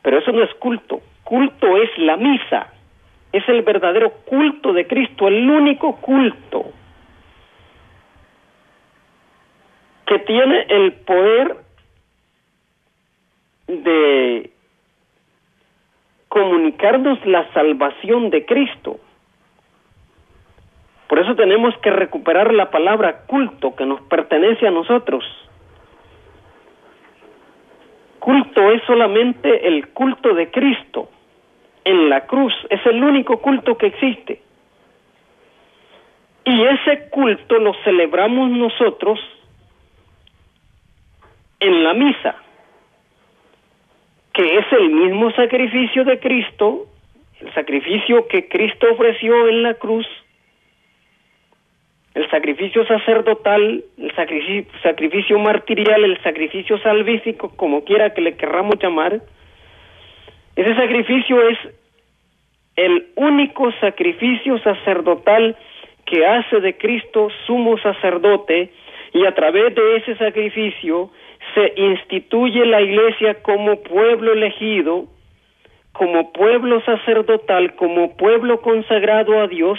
Pero 0.00 0.16
eso 0.16 0.32
no 0.32 0.42
es 0.42 0.54
culto 0.54 1.02
culto 1.30 1.76
es 1.76 1.96
la 1.96 2.16
misa, 2.16 2.72
es 3.32 3.48
el 3.48 3.62
verdadero 3.62 4.10
culto 4.26 4.72
de 4.72 4.88
Cristo, 4.88 5.28
el 5.28 5.48
único 5.48 5.94
culto 6.00 6.72
que 10.08 10.18
tiene 10.18 10.66
el 10.68 10.92
poder 10.92 11.56
de 13.68 14.50
comunicarnos 16.28 17.24
la 17.24 17.48
salvación 17.52 18.30
de 18.30 18.44
Cristo. 18.44 18.98
Por 21.08 21.20
eso 21.20 21.36
tenemos 21.36 21.78
que 21.78 21.90
recuperar 21.90 22.52
la 22.52 22.72
palabra 22.72 23.20
culto 23.28 23.76
que 23.76 23.86
nos 23.86 24.00
pertenece 24.00 24.66
a 24.66 24.72
nosotros. 24.72 25.24
Culto 28.18 28.72
es 28.72 28.82
solamente 28.82 29.68
el 29.68 29.90
culto 29.90 30.34
de 30.34 30.50
Cristo 30.50 31.08
en 31.84 32.08
la 32.08 32.26
cruz. 32.26 32.52
Es 32.68 32.84
el 32.86 33.02
único 33.02 33.40
culto 33.40 33.76
que 33.76 33.86
existe. 33.86 34.40
Y 36.44 36.62
ese 36.64 37.08
culto 37.10 37.58
lo 37.58 37.74
celebramos 37.84 38.50
nosotros 38.50 39.20
en 41.60 41.84
la 41.84 41.94
misa, 41.94 42.36
que 44.32 44.58
es 44.58 44.72
el 44.72 44.90
mismo 44.90 45.30
sacrificio 45.32 46.04
de 46.04 46.18
Cristo, 46.18 46.86
el 47.40 47.52
sacrificio 47.54 48.26
que 48.28 48.48
Cristo 48.48 48.86
ofreció 48.90 49.48
en 49.48 49.62
la 49.62 49.74
cruz, 49.74 50.06
el 52.14 52.28
sacrificio 52.30 52.86
sacerdotal, 52.86 53.84
el 53.98 54.14
sacrificio, 54.16 54.72
sacrificio 54.82 55.38
martirial, 55.38 56.02
el 56.04 56.20
sacrificio 56.22 56.78
salvífico, 56.78 57.54
como 57.56 57.84
quiera 57.84 58.14
que 58.14 58.22
le 58.22 58.36
querramos 58.36 58.76
llamar, 58.82 59.20
ese 60.56 60.74
sacrificio 60.74 61.48
es 61.48 61.58
el 62.76 63.08
único 63.16 63.72
sacrificio 63.80 64.58
sacerdotal 64.60 65.56
que 66.06 66.26
hace 66.26 66.60
de 66.60 66.76
Cristo 66.76 67.28
sumo 67.46 67.78
sacerdote 67.78 68.70
y 69.12 69.26
a 69.26 69.34
través 69.34 69.74
de 69.74 69.96
ese 69.96 70.16
sacrificio 70.16 71.10
se 71.54 71.72
instituye 71.76 72.64
la 72.64 72.80
iglesia 72.80 73.42
como 73.42 73.82
pueblo 73.82 74.32
elegido, 74.32 75.06
como 75.92 76.32
pueblo 76.32 76.80
sacerdotal, 76.82 77.74
como 77.74 78.16
pueblo 78.16 78.60
consagrado 78.60 79.40
a 79.40 79.48
Dios, 79.48 79.78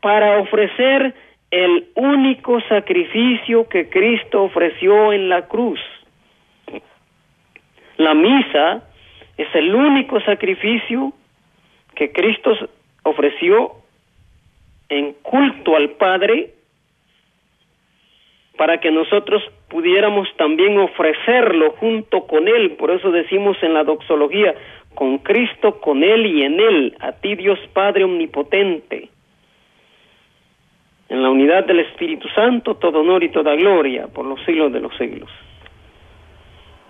para 0.00 0.38
ofrecer 0.38 1.14
el 1.50 1.88
único 1.94 2.60
sacrificio 2.62 3.68
que 3.68 3.88
Cristo 3.88 4.42
ofreció 4.42 5.12
en 5.12 5.28
la 5.28 5.46
cruz. 5.48 5.80
La 7.98 8.14
misa 8.14 8.82
es 9.36 9.54
el 9.54 9.74
único 9.74 10.20
sacrificio 10.20 11.12
que 11.94 12.12
Cristo 12.12 12.52
ofreció 13.02 13.72
en 14.88 15.14
culto 15.22 15.76
al 15.76 15.90
Padre 15.90 16.52
para 18.56 18.80
que 18.80 18.90
nosotros 18.90 19.42
pudiéramos 19.68 20.28
también 20.36 20.78
ofrecerlo 20.78 21.72
junto 21.72 22.26
con 22.26 22.48
Él. 22.48 22.72
Por 22.72 22.90
eso 22.90 23.10
decimos 23.10 23.56
en 23.62 23.74
la 23.74 23.84
doxología, 23.84 24.54
con 24.94 25.18
Cristo, 25.18 25.78
con 25.80 26.02
Él 26.02 26.24
y 26.26 26.42
en 26.42 26.58
Él, 26.58 26.96
a 27.00 27.12
ti 27.12 27.34
Dios 27.34 27.58
Padre 27.74 28.04
Omnipotente. 28.04 29.10
En 31.08 31.22
la 31.22 31.30
unidad 31.30 31.66
del 31.66 31.80
Espíritu 31.80 32.28
Santo, 32.30 32.76
todo 32.76 33.00
honor 33.00 33.22
y 33.22 33.28
toda 33.28 33.54
gloria 33.54 34.08
por 34.08 34.24
los 34.24 34.42
siglos 34.44 34.72
de 34.72 34.80
los 34.80 34.96
siglos. 34.96 35.30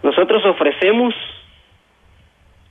Nosotros 0.02 0.44
ofrecemos 0.46 1.14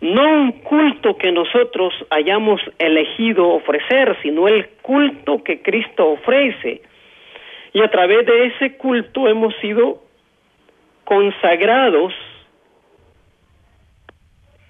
no 0.05 0.23
un 0.23 0.51
culto 0.61 1.17
que 1.17 1.31
nosotros 1.31 1.93
hayamos 2.09 2.61
elegido 2.77 3.49
ofrecer, 3.49 4.15
sino 4.21 4.47
el 4.47 4.67
culto 4.81 5.43
que 5.43 5.61
Cristo 5.61 6.11
ofrece. 6.11 6.81
Y 7.73 7.81
a 7.81 7.89
través 7.89 8.25
de 8.25 8.45
ese 8.47 8.77
culto 8.77 9.27
hemos 9.27 9.55
sido 9.57 10.01
consagrados 11.03 12.13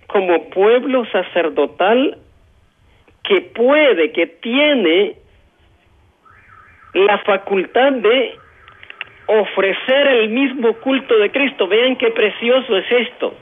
como 0.07 0.49
pueblo 0.49 1.05
sacerdotal 1.11 2.17
que 3.23 3.41
puede, 3.41 4.11
que 4.11 4.27
tiene 4.27 5.17
la 6.93 7.17
facultad 7.19 7.91
de 7.91 8.35
ofrecer 9.27 10.07
el 10.07 10.29
mismo 10.29 10.73
culto 10.75 11.17
de 11.17 11.29
Cristo. 11.31 11.67
Vean 11.67 11.97
qué 11.97 12.11
precioso 12.11 12.77
es 12.77 12.91
esto 12.91 13.35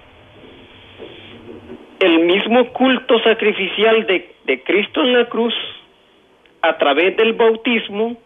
el 2.05 2.19
mismo 2.19 2.67
culto 2.73 3.19
sacrificial 3.23 4.05
de, 4.05 4.61
Cristo 4.63 5.01
en 5.01 5.13
la 5.13 5.25
cruz, 5.25 5.53
a 6.61 6.77
través 6.77 7.15
del 7.15 7.33
bautismo, 7.33 8.17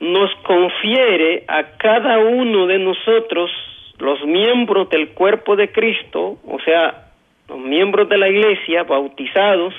nos 0.00 0.34
confiere 0.42 1.44
a 1.46 1.76
cada 1.78 2.18
uno 2.18 2.66
de 2.66 2.78
nosotros, 2.78 3.50
los 3.98 4.22
miembros 4.24 4.90
del 4.90 5.10
cuerpo 5.10 5.56
de 5.56 5.70
Cristo, 5.70 6.38
o 6.46 6.58
sea, 6.64 7.12
los 7.48 7.58
miembros 7.58 8.08
de 8.08 8.18
la 8.18 8.28
iglesia 8.28 8.82
bautizados, 8.82 9.72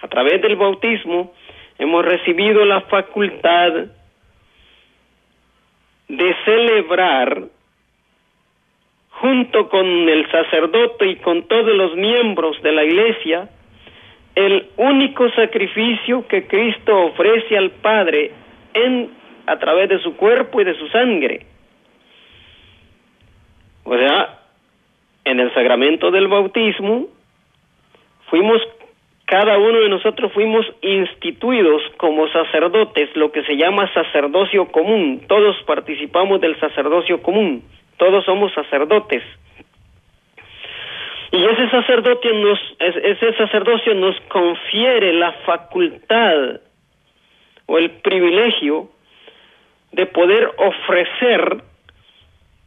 a 0.00 0.08
través 0.08 0.42
del 0.42 0.56
bautismo, 0.56 1.32
hemos 1.78 2.04
recibido 2.04 2.64
la 2.64 2.80
facultad 2.82 3.72
de 6.08 6.36
celebrar 6.44 7.44
junto 9.22 9.68
con 9.68 9.86
el 9.86 10.28
sacerdote 10.32 11.06
y 11.06 11.16
con 11.16 11.44
todos 11.44 11.72
los 11.76 11.94
miembros 11.94 12.60
de 12.60 12.72
la 12.72 12.82
iglesia, 12.82 13.48
el 14.34 14.66
único 14.76 15.30
sacrificio 15.30 16.26
que 16.26 16.48
Cristo 16.48 17.04
ofrece 17.04 17.56
al 17.56 17.70
Padre 17.70 18.32
en 18.74 19.10
a 19.46 19.58
través 19.60 19.88
de 19.90 20.00
su 20.00 20.16
cuerpo 20.16 20.60
y 20.60 20.64
de 20.64 20.74
su 20.74 20.88
sangre. 20.88 21.46
O 23.84 23.96
sea, 23.96 24.40
en 25.24 25.38
el 25.38 25.54
sacramento 25.54 26.10
del 26.10 26.26
bautismo 26.26 27.06
fuimos 28.28 28.60
cada 29.26 29.56
uno 29.56 29.80
de 29.80 29.88
nosotros 29.88 30.32
fuimos 30.32 30.66
instituidos 30.82 31.80
como 31.96 32.26
sacerdotes, 32.28 33.08
lo 33.14 33.30
que 33.30 33.44
se 33.44 33.56
llama 33.56 33.90
sacerdocio 33.94 34.66
común. 34.66 35.22
Todos 35.28 35.56
participamos 35.62 36.40
del 36.40 36.58
sacerdocio 36.58 37.22
común 37.22 37.62
todos 37.96 38.24
somos 38.24 38.52
sacerdotes. 38.52 39.22
Y 41.30 41.44
ese 41.44 41.70
sacerdote 41.70 42.32
nos, 42.34 42.58
ese 42.78 43.32
sacerdocio 43.34 43.94
nos 43.94 44.20
confiere 44.28 45.14
la 45.14 45.32
facultad 45.44 46.60
o 47.66 47.78
el 47.78 47.90
privilegio 47.90 48.90
de 49.92 50.06
poder 50.06 50.50
ofrecer 50.58 51.62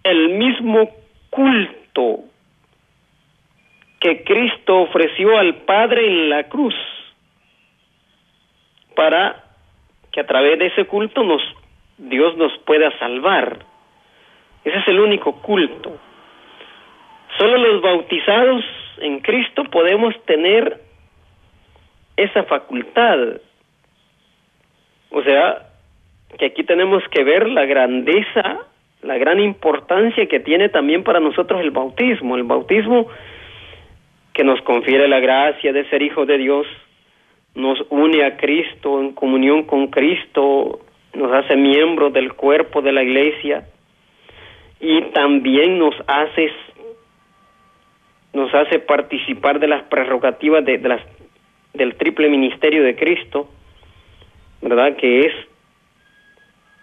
el 0.04 0.30
mismo 0.30 0.90
culto 1.30 2.20
que 4.00 4.24
Cristo 4.24 4.82
ofreció 4.82 5.38
al 5.38 5.56
Padre 5.66 6.08
en 6.08 6.30
la 6.30 6.44
cruz 6.44 6.76
para 8.96 9.44
que 10.12 10.22
a 10.22 10.26
través 10.26 10.58
de 10.60 10.68
ese 10.68 10.86
culto 10.86 11.24
nos 11.24 11.42
Dios 11.98 12.36
nos 12.38 12.56
pueda 12.60 12.98
salvar. 13.00 13.60
Ese 14.66 14.80
es 14.80 14.88
el 14.88 15.00
único 15.00 15.34
culto. 15.44 15.96
Solo 17.38 17.58
los 17.58 17.82
bautizados 17.84 18.66
en 18.98 19.20
Cristo 19.20 19.64
podemos 19.66 20.16
tener 20.26 20.82
esa 22.18 22.44
facultad. 22.44 23.20
O 25.12 25.22
sea, 25.22 25.68
que 26.40 26.48
aquí 26.48 26.64
tenemos 26.64 27.04
que 27.12 27.24
ver 27.24 27.48
la 27.48 27.66
grandeza, 27.66 28.62
la 29.04 29.18
gran 29.20 29.40
importancia 29.40 30.26
que 30.26 30.40
tiene 30.40 30.70
también 30.70 31.04
para 31.04 31.20
nosotros 31.20 31.62
el 31.62 31.70
bautismo. 31.70 32.36
El 32.36 32.44
bautismo 32.44 33.08
que 34.34 34.44
nos 34.44 34.60
confiere 34.62 35.08
la 35.08 35.20
gracia 35.20 35.74
de 35.74 35.88
ser 35.90 36.02
hijo 36.02 36.26
de 36.26 36.40
Dios, 36.40 36.66
nos 37.54 37.80
une 37.90 38.26
a 38.26 38.36
Cristo 38.36 39.00
en 39.00 39.14
comunión 39.14 39.64
con 39.64 39.88
Cristo, 39.88 40.80
nos 41.14 41.32
hace 41.32 41.56
miembros 41.56 42.12
del 42.12 42.34
cuerpo 42.34 42.82
de 42.82 42.92
la 42.92 43.04
iglesia 43.04 43.66
y 44.80 45.02
también 45.14 45.80
nos 45.80 45.96
hace 46.08 46.52
nos 48.34 48.54
hace 48.54 48.80
participar 48.80 49.60
de 49.60 49.68
las 49.68 49.84
prerrogativas 49.84 50.66
de, 50.66 50.78
las 50.80 51.02
del 51.74 51.96
triple 51.96 52.30
ministerio 52.30 52.84
de 52.84 52.96
Cristo, 52.96 53.50
¿verdad? 54.62 54.98
Que 54.98 55.22
es 55.22 55.34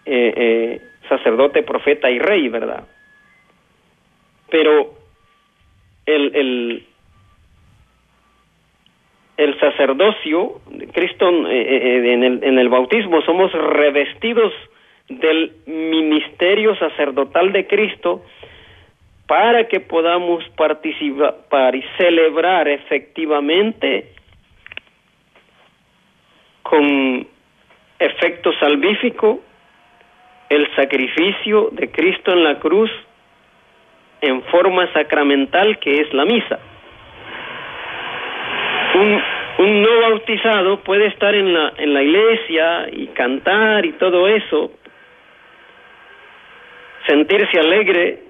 eh, 0.07 0.35
eh, 0.37 0.81
sacerdote, 1.11 1.62
profeta 1.62 2.11
y 2.11 2.18
rey, 2.18 2.48
¿verdad? 2.48 2.85
Pero 4.48 4.94
el, 6.07 6.35
el, 6.35 6.87
el 9.37 9.61
sacerdocio, 9.61 10.61
Cristo 10.94 11.28
eh, 11.48 12.12
en, 12.14 12.24
el, 12.24 12.44
en 12.44 12.59
el 12.59 12.68
bautismo 12.70 13.20
somos 13.22 13.52
revestidos 13.52 14.52
del 15.09 15.53
ministerio 15.67 16.75
sacerdotal 16.77 17.53
de 17.53 17.67
Cristo 17.67 18.23
para 19.27 19.67
que 19.69 19.81
podamos 19.81 20.45
participar 20.57 21.75
y 21.75 21.83
celebrar 21.97 22.69
efectivamente 22.69 24.12
con 26.62 27.27
efecto 27.99 28.53
salvífico 28.59 29.41
el 30.49 30.69
sacrificio 30.75 31.71
de 31.73 31.91
Cristo 31.91 32.33
en 32.33 32.45
la 32.45 32.59
cruz 32.59 32.91
en 34.21 34.43
forma 34.45 34.93
sacramental 34.93 35.79
que 35.79 36.01
es 36.01 36.12
la 36.12 36.25
misa. 36.25 36.59
Un, 38.95 39.23
un 39.59 39.83
no 39.83 40.01
bautizado 40.03 40.81
puede 40.81 41.07
estar 41.07 41.35
en 41.35 41.55
la, 41.55 41.73
en 41.79 41.95
la 41.95 42.03
iglesia 42.03 42.88
y 42.93 43.07
cantar 43.09 43.87
y 43.87 43.93
todo 43.93 44.29
eso, 44.29 44.71
sentirse 47.07 47.59
alegre, 47.59 48.21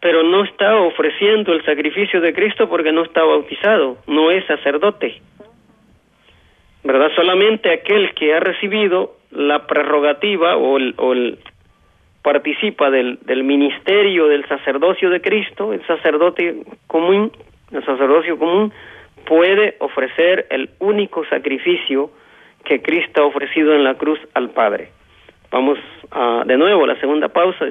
pero 0.00 0.22
no 0.22 0.44
está 0.44 0.76
ofreciendo 0.76 1.52
el 1.52 1.64
sacrificio 1.64 2.20
de 2.20 2.32
Cristo 2.32 2.68
porque 2.68 2.92
no 2.92 3.04
está 3.04 3.22
bautizado, 3.22 3.98
no 4.06 4.30
es 4.30 4.44
sacerdote. 4.46 5.20
¿verdad? 6.84 7.10
Solamente 7.14 7.72
aquel 7.72 8.12
que 8.14 8.34
ha 8.34 8.40
recibido 8.40 9.16
la 9.30 9.66
prerrogativa 9.66 10.56
o 10.56 10.76
el, 10.76 11.38
participa 12.22 12.90
del, 12.90 13.18
del 13.22 13.44
ministerio 13.44 14.26
del 14.28 14.46
sacerdocio 14.48 15.10
de 15.10 15.20
Cristo, 15.20 15.72
el 15.72 15.84
sacerdote 15.86 16.64
común, 16.86 17.32
el 17.72 17.84
sacerdocio 17.84 18.38
común, 18.38 18.72
puede 19.26 19.76
ofrecer 19.78 20.46
el 20.50 20.70
único 20.80 21.24
sacrificio 21.26 22.10
que 22.64 22.82
Cristo 22.82 23.22
ha 23.22 23.26
ofrecido 23.26 23.74
en 23.74 23.84
la 23.84 23.94
cruz 23.94 24.18
al 24.34 24.50
Padre. 24.50 24.90
Vamos 25.52 25.78
a, 26.10 26.44
de 26.46 26.56
nuevo 26.56 26.84
a 26.84 26.86
la 26.86 26.98
segunda 26.98 27.28
pausa. 27.28 27.66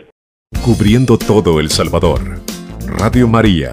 Cubriendo 0.64 1.18
todo 1.18 1.60
El 1.60 1.70
Salvador. 1.70 2.22
Radio 3.00 3.28
María, 3.28 3.72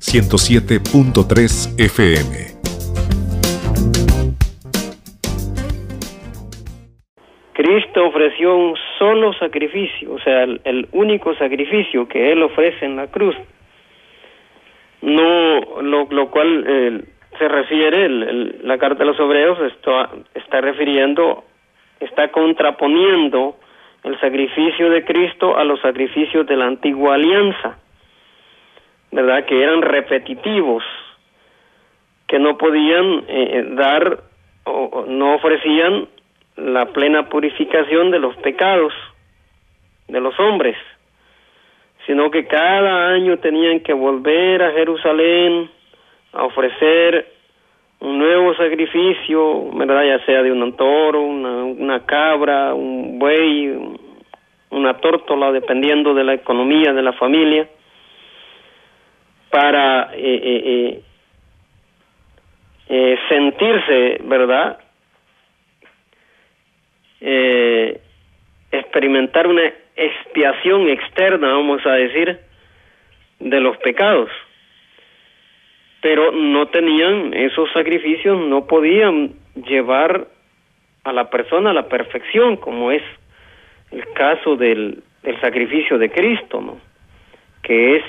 107.3 0.00 1.78
FM. 1.78 2.50
Cristo 7.52 8.06
ofreció 8.06 8.56
un 8.56 8.74
solo 8.98 9.34
sacrificio, 9.34 10.14
o 10.14 10.18
sea, 10.20 10.44
el, 10.44 10.88
único 10.92 11.34
sacrificio 11.34 12.08
que 12.08 12.32
Él 12.32 12.42
ofrece 12.42 12.86
en 12.86 12.96
la 12.96 13.08
cruz. 13.08 13.36
No, 15.02 15.82
lo, 15.82 16.06
lo 16.10 16.30
cual 16.30 16.64
eh, 16.66 17.04
se 17.38 17.48
refiere, 17.48 18.08
la 18.08 18.78
carta 18.78 19.00
de 19.00 19.10
los 19.10 19.20
Hebreos 19.20 19.58
esto, 19.60 19.92
está 20.34 20.62
refiriendo, 20.62 21.44
está 22.00 22.28
contraponiendo 22.28 23.56
el 24.02 24.18
sacrificio 24.20 24.90
de 24.90 25.04
Cristo 25.04 25.56
a 25.56 25.64
los 25.64 25.80
sacrificios 25.80 26.46
de 26.46 26.56
la 26.56 26.66
antigua 26.66 27.14
alianza, 27.14 27.78
¿verdad? 29.12 29.44
Que 29.44 29.62
eran 29.62 29.82
repetitivos, 29.82 30.82
que 32.26 32.38
no 32.38 32.56
podían 32.56 33.24
eh, 33.28 33.64
dar 33.72 34.20
o 34.64 35.04
no 35.06 35.34
ofrecían 35.34 36.08
la 36.56 36.86
plena 36.86 37.28
purificación 37.28 38.10
de 38.10 38.18
los 38.18 38.36
pecados 38.36 38.92
de 40.08 40.20
los 40.20 40.38
hombres, 40.38 40.76
sino 42.06 42.30
que 42.30 42.46
cada 42.46 43.08
año 43.08 43.38
tenían 43.38 43.80
que 43.80 43.92
volver 43.92 44.62
a 44.62 44.72
Jerusalén 44.72 45.70
a 46.32 46.44
ofrecer 46.44 47.39
un 48.00 48.18
nuevo 48.18 48.54
sacrificio, 48.54 49.70
¿verdad? 49.72 50.04
ya 50.04 50.24
sea 50.24 50.42
de 50.42 50.52
un 50.52 50.72
toro, 50.74 51.22
una, 51.22 51.64
una 51.64 52.06
cabra, 52.06 52.74
un 52.74 53.18
buey, 53.18 53.96
una 54.70 54.94
tórtola, 54.94 55.52
dependiendo 55.52 56.14
de 56.14 56.24
la 56.24 56.34
economía 56.34 56.92
de 56.92 57.02
la 57.02 57.12
familia, 57.12 57.68
para 59.50 60.10
eh, 60.14 60.40
eh, 60.44 61.02
eh, 62.88 63.18
sentirse, 63.28 64.18
¿verdad? 64.24 64.78
eh, 67.20 68.00
experimentar 68.72 69.46
una 69.46 69.62
expiación 69.96 70.88
externa, 70.88 71.52
vamos 71.52 71.84
a 71.84 71.92
decir, 71.92 72.38
de 73.38 73.60
los 73.60 73.76
pecados. 73.78 74.30
Pero 76.02 76.32
no 76.32 76.68
tenían 76.68 77.34
esos 77.34 77.70
sacrificios, 77.72 78.38
no 78.40 78.66
podían 78.66 79.34
llevar 79.66 80.28
a 81.04 81.12
la 81.12 81.28
persona 81.30 81.70
a 81.70 81.74
la 81.74 81.88
perfección, 81.88 82.56
como 82.56 82.90
es 82.90 83.02
el 83.90 84.04
caso 84.12 84.56
del, 84.56 85.02
del 85.22 85.40
sacrificio 85.40 85.98
de 85.98 86.10
Cristo, 86.10 86.60
¿no? 86.60 86.78
que 87.62 87.96
es 87.96 88.04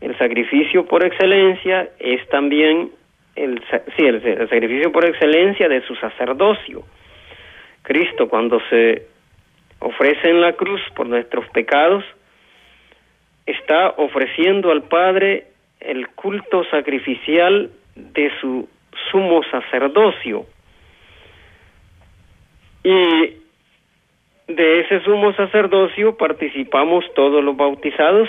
el 0.00 0.16
sacrificio 0.18 0.86
por 0.86 1.04
excelencia, 1.04 1.88
es 1.98 2.26
también 2.28 2.90
el, 3.34 3.60
sí, 3.96 4.04
el 4.04 4.48
sacrificio 4.48 4.92
por 4.92 5.04
excelencia 5.04 5.68
de 5.68 5.80
su 5.82 5.94
sacerdocio 5.96 6.84
Cristo 7.88 8.28
cuando 8.28 8.60
se 8.68 9.06
ofrece 9.78 10.28
en 10.28 10.42
la 10.42 10.52
cruz 10.52 10.80
por 10.94 11.06
nuestros 11.06 11.48
pecados, 11.48 12.04
está 13.46 13.94
ofreciendo 13.96 14.70
al 14.70 14.82
Padre 14.82 15.46
el 15.80 16.08
culto 16.08 16.64
sacrificial 16.70 17.70
de 17.94 18.30
su 18.40 18.68
sumo 19.10 19.42
sacerdocio. 19.50 20.46
Y 22.84 23.36
de 24.48 24.80
ese 24.80 25.00
sumo 25.04 25.32
sacerdocio 25.34 26.16
participamos 26.16 27.04
todos 27.14 27.44
los 27.44 27.56
bautizados 27.56 28.28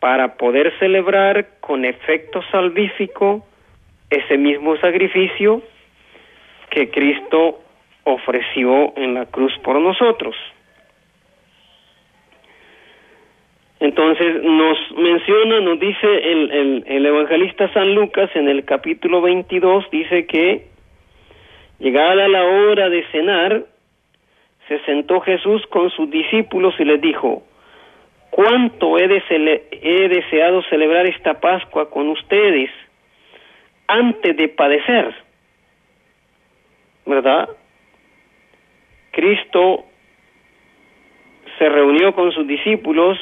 para 0.00 0.36
poder 0.36 0.72
celebrar 0.78 1.58
con 1.60 1.84
efecto 1.84 2.42
salvífico 2.50 3.44
ese 4.10 4.38
mismo 4.38 4.76
sacrificio 4.76 5.62
que 6.70 6.90
Cristo 6.90 7.60
ofreció 8.04 8.96
en 8.96 9.14
la 9.14 9.26
cruz 9.26 9.52
por 9.64 9.80
nosotros. 9.80 10.36
Entonces 13.78 14.42
nos 14.42 14.78
menciona, 14.96 15.60
nos 15.60 15.78
dice 15.78 16.06
el, 16.06 16.84
el, 16.86 17.06
evangelista 17.06 17.70
San 17.74 17.94
Lucas 17.94 18.30
en 18.34 18.48
el 18.48 18.64
capítulo 18.64 19.20
22, 19.20 19.90
dice 19.90 20.26
que 20.26 20.66
llegada 21.78 22.26
la 22.26 22.44
hora 22.44 22.88
de 22.88 23.04
cenar, 23.12 23.64
se 24.68 24.78
sentó 24.80 25.20
Jesús 25.20 25.64
con 25.68 25.90
sus 25.90 26.10
discípulos 26.10 26.74
y 26.78 26.84
les 26.84 27.00
dijo, 27.00 27.44
cuánto 28.30 28.98
he, 28.98 29.04
he 29.70 30.08
deseado 30.08 30.62
celebrar 30.64 31.06
esta 31.06 31.40
Pascua 31.40 31.88
con 31.90 32.08
ustedes 32.08 32.70
antes 33.86 34.36
de 34.36 34.48
padecer, 34.48 35.14
¿verdad? 37.04 37.48
Cristo 39.12 39.84
se 41.58 41.68
reunió 41.68 42.14
con 42.14 42.32
sus 42.32 42.46
discípulos 42.46 43.18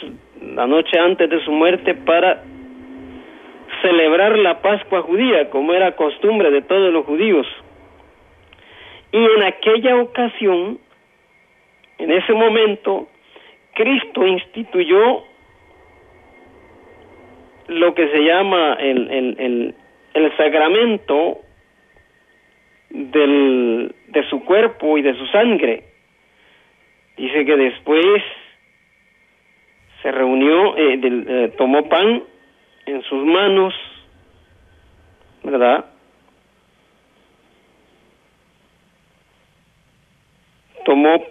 la 0.54 0.66
noche 0.66 0.98
antes 0.98 1.28
de 1.30 1.42
su 1.44 1.52
muerte 1.52 1.94
para 1.94 2.42
celebrar 3.82 4.38
la 4.38 4.60
Pascua 4.60 5.02
judía, 5.02 5.50
como 5.50 5.72
era 5.72 5.96
costumbre 5.96 6.50
de 6.50 6.62
todos 6.62 6.92
los 6.92 7.04
judíos. 7.04 7.46
Y 9.12 9.18
en 9.18 9.42
aquella 9.42 9.96
ocasión, 9.96 10.78
en 11.98 12.10
ese 12.10 12.32
momento, 12.32 13.08
Cristo 13.74 14.26
instituyó 14.26 15.24
lo 17.68 17.94
que 17.94 18.08
se 18.08 18.24
llama 18.24 18.76
el, 18.80 19.10
el, 19.10 19.36
el, 19.38 19.74
el 20.14 20.36
sacramento 20.36 21.38
del, 22.90 23.94
de 24.08 24.28
su 24.28 24.44
cuerpo 24.44 24.98
y 24.98 25.02
de 25.02 25.14
su 25.14 25.26
sangre. 25.26 25.84
Dice 27.16 27.44
que 27.44 27.56
después 27.56 28.22
se 30.04 30.12
reunió, 30.12 30.76
eh, 30.76 31.00
eh, 31.02 31.52
tomó 31.56 31.88
pan 31.88 32.22
en 32.84 33.02
sus 33.04 33.24
manos, 33.24 33.72
¿verdad? 35.42 35.86
Tomó 40.84 41.24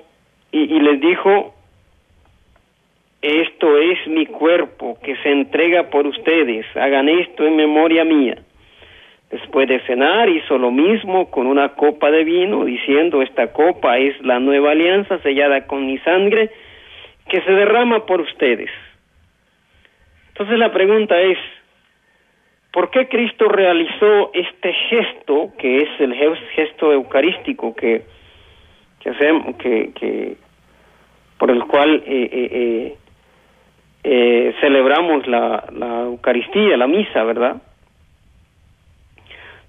y, 0.52 0.62
y 0.76 0.80
les 0.80 1.00
dijo, 1.00 1.54
esto 3.22 3.78
es 3.78 4.08
mi 4.08 4.26
cuerpo 4.26 4.98
que 5.04 5.18
se 5.18 5.30
entrega 5.30 5.92
por 5.92 6.08
ustedes, 6.08 6.66
hagan 6.76 7.10
esto 7.10 7.46
en 7.46 7.56
memoria 7.56 8.04
mía. 8.04 8.40
Después 9.30 9.70
de 9.70 9.82
cenar 9.82 10.30
hizo 10.30 10.58
lo 10.58 10.72
mismo 10.72 11.30
con 11.30 11.46
una 11.46 11.76
copa 11.76 12.10
de 12.10 12.24
vino, 12.24 12.66
diciendo, 12.66 13.22
esta 13.22 13.54
copa 13.54 14.00
es 14.00 14.20
la 14.22 14.40
nueva 14.40 14.72
alianza 14.72 15.20
sellada 15.20 15.68
con 15.68 15.86
mi 15.86 16.00
sangre, 16.00 16.50
que 17.34 17.41
se 17.41 17.52
derrama 17.52 18.06
por 18.06 18.22
ustedes. 18.22 18.69
Entonces 20.28 20.56
la 20.60 20.72
pregunta 20.72 21.19
es, 21.19 21.39
¿por 22.72 22.91
qué 22.91 23.08
Cristo 23.08 23.50
realizó 23.50 24.30
este 24.36 24.72
gesto, 24.72 25.52
que 25.58 25.78
es 25.78 25.89
el 26.00 26.13
gesto 26.54 26.93
eucarístico 26.93 27.74
que, 27.74 28.04
hacemos, 29.04 29.56
que, 29.56 30.38
por 31.39 31.50
el 31.50 31.63
cual 31.63 32.04
eh, 32.06 32.30
eh, 32.32 32.98
eh, 34.04 34.56
celebramos 34.62 35.26
la, 35.26 35.65
la 35.72 36.02
Eucaristía, 36.02 36.78
la 36.78 36.86
misa, 36.86 37.24
¿verdad? 37.24 37.63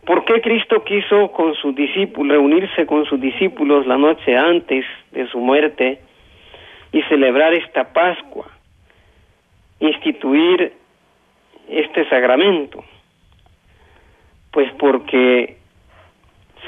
¿Por 0.04 0.26
qué 0.26 0.42
Cristo 0.42 0.84
quiso 0.84 1.32
con 1.32 1.54
sus 1.54 1.74
discípulos 1.74 2.36
reunirse 2.36 2.84
con 2.84 3.06
sus 3.06 3.18
discípulos 3.18 3.86
la 3.86 3.96
noche 3.96 4.36
antes 4.36 4.84
de 5.12 5.26
su 5.28 5.38
muerte 5.38 6.03
y 6.94 7.02
celebrar 7.02 7.52
esta 7.52 7.92
Pascua, 7.92 8.46
instituir 9.80 10.72
este 11.68 12.08
sacramento? 12.08 12.84
Pues 14.52 14.72
porque 14.78 15.56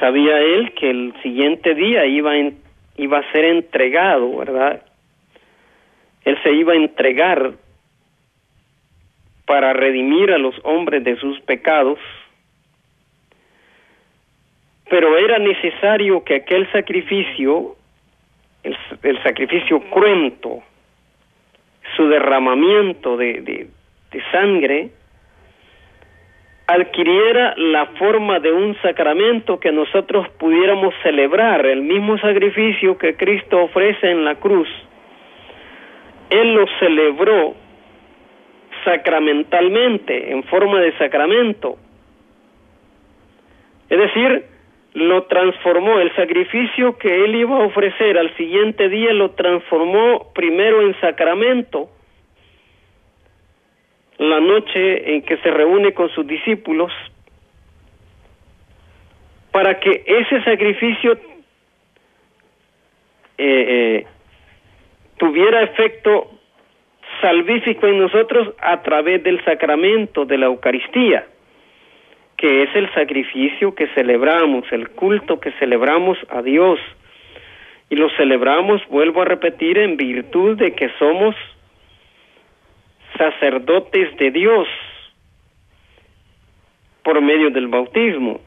sabía 0.00 0.40
él 0.40 0.74
que 0.74 0.90
el 0.90 1.14
siguiente 1.22 1.76
día 1.76 2.06
iba, 2.06 2.32
iba 2.96 3.18
a 3.18 3.32
ser 3.32 3.44
entregado, 3.44 4.36
¿verdad? 4.36 4.82
Él 6.24 6.36
se 6.42 6.52
iba 6.52 6.72
a 6.72 6.76
entregar 6.76 7.52
para 9.44 9.72
redimir 9.74 10.32
a 10.32 10.38
los 10.38 10.56
hombres 10.64 11.04
de 11.04 11.14
sus 11.20 11.40
pecados 11.42 12.00
pero 14.88 15.16
era 15.18 15.38
necesario 15.38 16.22
que 16.24 16.36
aquel 16.36 16.70
sacrificio, 16.70 17.75
el, 19.02 19.22
sacrificio 19.22 19.80
cruento, 19.90 20.62
su 21.96 22.08
derramamiento 22.08 23.16
de, 23.16 23.40
de, 23.40 23.68
de 24.10 24.22
sangre, 24.32 24.90
adquiriera 26.66 27.54
la 27.56 27.86
forma 27.98 28.40
de 28.40 28.52
un 28.52 28.76
sacramento 28.82 29.60
que 29.60 29.70
nosotros 29.70 30.28
pudiéramos 30.38 30.94
celebrar, 31.02 31.64
el 31.64 31.82
mismo 31.82 32.18
sacrificio 32.18 32.98
que 32.98 33.14
Cristo 33.14 33.62
ofrece 33.62 34.10
en 34.10 34.24
la 34.24 34.34
cruz. 34.34 34.68
Él 36.30 36.54
lo 36.54 36.66
celebró 36.80 37.54
sacramentalmente, 38.84 40.32
en 40.32 40.42
forma 40.44 40.80
de 40.80 40.96
sacramento. 40.98 41.76
Es 43.88 43.98
decir, 43.98 44.44
lo 44.96 45.24
transformó, 45.24 45.98
el 46.00 46.10
sacrificio 46.16 46.96
que 46.96 47.22
él 47.22 47.34
iba 47.34 47.54
a 47.54 47.66
ofrecer 47.66 48.16
al 48.16 48.34
siguiente 48.38 48.88
día 48.88 49.12
lo 49.12 49.32
transformó 49.32 50.32
primero 50.32 50.80
en 50.80 50.98
sacramento. 51.00 51.90
La 54.16 54.40
noche 54.40 55.14
en 55.14 55.20
que 55.20 55.36
se 55.36 55.50
reúne 55.50 55.92
con 55.92 56.08
sus 56.08 56.26
discípulos 56.26 56.90
para 59.52 59.78
que 59.78 60.02
ese 60.06 60.42
sacrificio 60.44 61.12
eh, 61.12 61.18
eh, 63.36 64.06
tuviera 65.18 65.62
efecto 65.62 66.30
salvífico 67.20 67.86
en 67.86 67.98
nosotros 67.98 68.54
a 68.62 68.80
través 68.80 69.22
del 69.22 69.44
sacramento 69.44 70.24
de 70.24 70.38
la 70.38 70.46
Eucaristía, 70.46 71.26
que 72.36 72.64
es 72.64 72.74
el 72.74 72.92
sacrificio 72.92 73.74
que 73.74 73.86
celebramos, 73.88 74.70
el 74.70 74.90
culto 74.90 75.40
que 75.40 75.52
celebramos 75.52 76.18
a 76.28 76.42
Dios. 76.42 76.78
Y 77.88 77.96
lo 77.96 78.10
celebramos, 78.10 78.82
vuelvo 78.88 79.22
a 79.22 79.24
repetir, 79.24 79.78
en 79.78 79.96
virtud 79.96 80.58
de 80.58 80.72
que 80.74 80.90
somos 80.98 81.34
sacerdotes 83.16 84.14
de 84.18 84.30
Dios 84.30 84.68
por 87.02 87.20
medio 87.22 87.50
del 87.50 87.68
bautismo. 87.68 88.40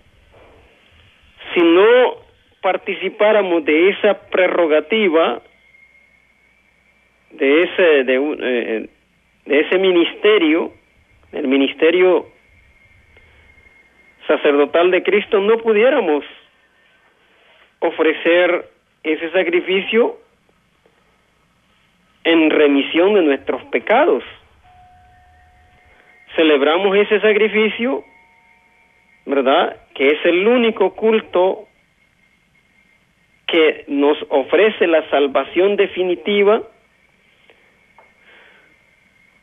Si 1.54 1.62
no 1.62 2.18
participáramos 2.62 3.64
de 3.66 3.90
esa 3.90 4.20
prerrogativa, 4.30 5.42
de 7.32 7.64
ese, 7.64 8.04
de, 8.04 8.38
eh, 8.42 8.90
de 9.46 9.60
ese 9.62 9.78
ministerio, 9.80 10.74
el 11.32 11.48
ministerio 11.48 12.28
sacerdotal 14.30 14.92
de 14.92 15.04
Cristo, 15.04 15.42
no 15.42 15.58
pudiéramos 15.58 16.24
ofrecer 17.80 18.70
ese 19.04 19.30
sacrificio 19.32 20.18
en 22.24 22.50
remisión 22.50 23.16
de 23.16 23.24
nuestros 23.24 23.62
pecados 23.66 24.24
celebramos 26.40 26.96
ese 26.96 27.20
sacrificio, 27.20 28.04
¿verdad? 29.26 29.76
Que 29.94 30.08
es 30.08 30.26
el 30.26 30.48
único 30.48 30.96
culto 30.96 31.68
que 33.46 33.84
nos 33.88 34.18
ofrece 34.30 34.88
la 34.88 35.10
salvación 35.10 35.76
definitiva 35.76 36.62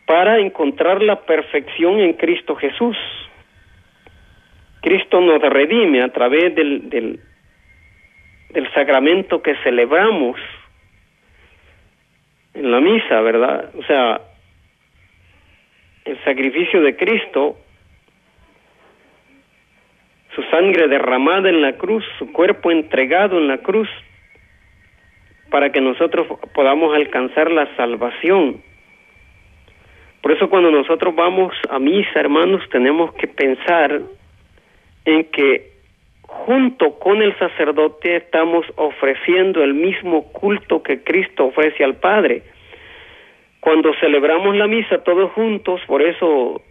para 0.07 0.39
encontrar 0.39 1.03
la 1.03 1.21
perfección 1.23 1.99
en 2.01 2.15
Cristo 2.15 2.55
Jesús. 2.55 2.97
Cristo 4.87 5.21
nos 5.21 5.43
redime 5.43 6.01
a 6.01 6.11
través 6.11 6.55
del, 6.55 6.89
del, 6.89 7.19
sacramento 8.73 9.43
que 9.43 9.57
celebramos 9.65 10.37
en 12.55 12.71
la 12.71 12.81
misa, 12.81 13.21
¿verdad? 13.21 13.73
O 13.77 13.83
sea, 13.83 14.21
el 16.05 16.23
sacrificio 16.23 16.81
de 16.83 16.95
Cristo, 16.95 17.57
su 20.37 20.43
sangre 20.53 20.87
derramada 20.87 21.49
en 21.49 21.63
la 21.63 21.73
cruz, 21.73 22.05
su 22.21 22.33
cuerpo 22.33 22.71
entregado 22.71 23.39
en 23.39 23.49
la 23.49 23.59
cruz, 23.59 23.89
para 25.51 25.73
que 25.73 25.81
nosotros 25.81 26.29
podamos 26.55 26.95
alcanzar 26.95 27.51
la 27.51 27.75
salvación. 27.75 28.63
Por 30.23 30.31
eso 30.31 30.49
cuando 30.49 30.71
nosotros 30.71 31.13
vamos 31.13 31.53
a 31.71 31.81
misa, 31.81 32.21
hermanos, 32.21 32.63
tenemos 32.71 33.13
que 33.15 33.27
pensar 33.27 34.01
en 35.07 35.25
que 35.31 35.71
junto 36.23 36.99
con 36.99 37.23
el 37.23 37.37
sacerdote 37.39 38.17
estamos 38.17 38.67
ofreciendo 38.77 39.65
el 39.65 39.75
mismo 39.75 40.31
culto 40.33 40.83
que 40.83 41.03
Cristo 41.03 41.47
ofrece 41.47 41.83
al 41.83 41.95
Padre 41.97 42.43
cuando 43.67 43.93
celebramos 43.95 44.55
la 44.55 44.69
misa 44.69 45.03
todos 45.03 45.33
juntos, 45.33 45.81
por 45.89 46.01
eso 46.01 46.63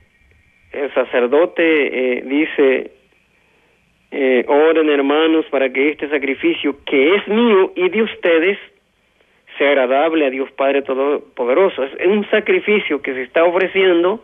el 0.72 0.94
sacerdote 0.94 1.64
eh, 1.64 2.22
dice, 2.22 2.92
eh, 4.12 4.46
oren 4.48 4.90
hermanos 4.90 5.46
para 5.52 5.70
que 5.74 5.90
este 5.90 6.08
sacrificio 6.08 6.78
que 6.86 7.16
es 7.16 7.28
mío 7.28 7.74
y 7.76 7.90
de 7.90 8.02
ustedes 8.02 8.58
sea 9.58 9.72
agradable 9.72 10.26
a 10.26 10.30
Dios 10.30 10.50
Padre 10.52 10.84
Todopoderoso. 10.84 11.84
Es 11.84 12.08
un 12.08 12.26
sacrificio 12.30 13.02
que 13.02 13.14
se 13.14 13.24
está 13.24 13.44
ofreciendo 13.44 14.24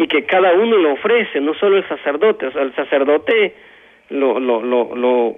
y 0.00 0.06
que 0.06 0.24
cada 0.24 0.54
uno 0.54 0.78
lo 0.78 0.92
ofrece, 0.94 1.42
no 1.42 1.52
solo 1.52 1.76
el 1.76 1.86
sacerdote, 1.86 2.46
o 2.46 2.52
sea, 2.52 2.62
el 2.62 2.74
sacerdote 2.74 3.54
lo, 4.08 4.40
lo, 4.40 4.62
lo, 4.62 5.36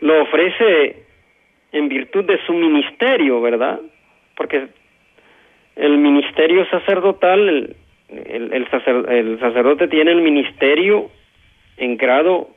lo, 0.00 0.22
ofrece 0.22 0.96
en 1.72 1.88
virtud 1.88 2.24
de 2.26 2.44
su 2.44 2.52
ministerio, 2.52 3.40
¿verdad? 3.40 3.80
Porque 4.36 4.68
el 5.76 5.96
ministerio 5.96 6.66
sacerdotal, 6.66 7.48
el, 8.10 8.52
el, 8.52 8.52
el, 8.52 9.40
sacerdote 9.40 9.88
tiene 9.88 10.10
el 10.10 10.20
ministerio 10.20 11.08
en 11.78 11.96
grado, 11.96 12.50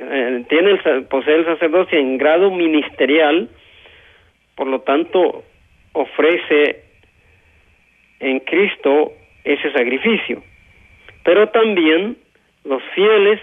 eh, 0.00 0.42
tiene 0.48 0.70
el, 0.70 1.04
posee 1.04 1.34
el 1.34 1.44
sacerdocio 1.44 1.98
en 1.98 2.16
grado 2.16 2.50
ministerial, 2.50 3.50
por 4.56 4.68
lo 4.68 4.80
tanto 4.80 5.44
ofrece 5.92 6.82
en 8.20 8.40
Cristo 8.40 9.12
ese 9.44 9.72
sacrificio. 9.72 10.42
Pero 11.24 11.48
también 11.50 12.16
los 12.64 12.82
fieles 12.94 13.40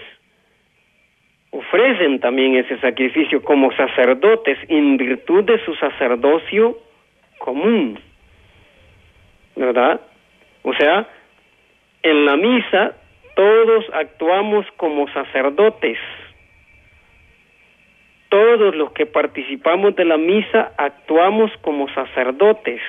ofrecen 1.50 2.20
también 2.20 2.56
ese 2.56 2.78
sacrificio 2.80 3.42
como 3.42 3.72
sacerdotes 3.72 4.58
en 4.68 4.96
virtud 4.96 5.44
de 5.44 5.64
su 5.64 5.74
sacerdocio 5.76 6.78
común. 7.38 7.98
¿verdad? 9.56 10.00
O 10.62 10.72
sea, 10.74 11.06
en 12.02 12.24
la 12.24 12.36
misa 12.36 12.96
todos 13.34 13.84
actuamos 13.94 14.66
como 14.76 15.08
sacerdotes. 15.12 15.98
Todos 18.28 18.74
los 18.74 18.92
que 18.92 19.06
participamos 19.06 19.94
de 19.96 20.04
la 20.04 20.16
misa 20.16 20.72
actuamos 20.76 21.50
como 21.60 21.88
sacerdotes. 21.92 22.80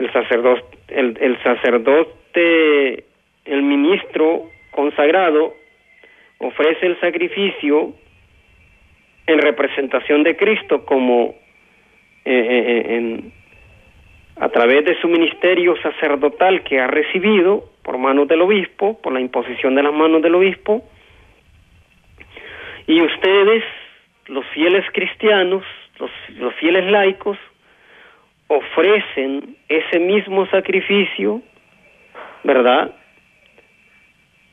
El 0.00 0.10
sacerdote, 0.14 0.78
el, 0.88 1.42
sacerdote, 1.42 3.04
el 3.44 3.62
ministro 3.62 4.48
consagrado 4.70 5.52
ofrece 6.38 6.86
el 6.86 6.98
sacrificio 7.00 7.92
en 9.26 9.38
representación 9.40 10.22
de 10.22 10.36
Cristo 10.38 10.86
como 10.86 11.34
eh, 12.24 12.32
eh, 12.32 12.84
eh 12.88 13.20
a 14.36 14.48
través 14.48 14.86
de 14.86 14.98
su 15.02 15.08
ministerio 15.08 15.76
sacerdotal 15.82 16.64
que 16.64 16.80
ha 16.80 16.86
recibido 16.86 17.64
por 17.82 17.98
manos 17.98 18.26
del 18.26 18.40
obispo, 18.40 18.98
por 19.02 19.12
la 19.12 19.20
imposición 19.20 19.74
de 19.74 19.82
las 19.82 19.92
manos 19.92 20.22
del 20.22 20.34
obispo, 20.34 20.82
y 22.86 23.02
ustedes, 23.02 23.62
los 24.28 24.46
fieles 24.54 24.86
cristianos, 24.94 25.62
los 26.38 26.54
fieles 26.54 26.90
laicos, 26.90 27.36
ofrecen 28.50 29.56
ese 29.68 30.00
mismo 30.00 30.44
sacrificio, 30.46 31.40
¿verdad? 32.42 32.92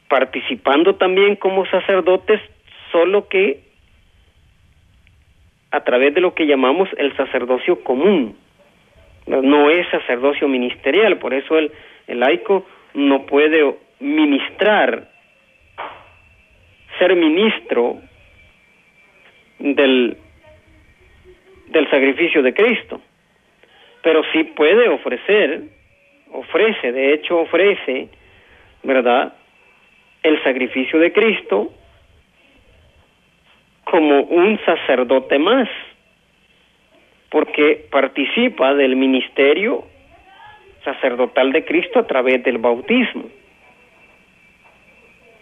Participando 0.07 0.95
también 0.95 1.35
como 1.35 1.65
sacerdotes, 1.65 2.39
solo 2.91 3.27
que 3.27 3.61
a 5.71 5.79
través 5.79 6.13
de 6.13 6.21
lo 6.21 6.35
que 6.35 6.45
llamamos 6.45 6.89
el 6.97 7.17
sacerdocio 7.17 7.83
común, 7.83 8.37
no 9.25 9.71
es 9.71 9.89
sacerdocio 9.89 10.47
ministerial, 10.47 11.17
por 11.17 11.33
eso 11.33 11.57
el, 11.57 11.71
el 12.05 12.19
laico 12.19 12.67
no 12.93 13.25
puede 13.25 13.77
ministrar, 13.99 15.09
ser 16.99 17.15
ministro 17.15 17.97
del, 19.57 20.17
del 21.69 21.89
sacrificio 21.89 22.43
de 22.43 22.53
Cristo, 22.53 23.01
pero 24.07 24.23
sí 24.31 24.45
puede 24.45 24.87
ofrecer, 24.87 25.63
ofrece, 26.31 26.93
de 26.93 27.13
hecho 27.13 27.41
ofrece, 27.41 28.07
¿verdad? 28.81 29.33
El 30.23 30.41
sacrificio 30.43 30.97
de 30.97 31.11
Cristo 31.11 31.73
como 33.83 34.21
un 34.21 34.57
sacerdote 34.63 35.37
más, 35.39 35.67
porque 37.29 37.85
participa 37.91 38.73
del 38.75 38.95
ministerio 38.95 39.83
sacerdotal 40.85 41.51
de 41.51 41.65
Cristo 41.65 41.99
a 41.99 42.07
través 42.07 42.41
del 42.45 42.59
bautismo. 42.59 43.25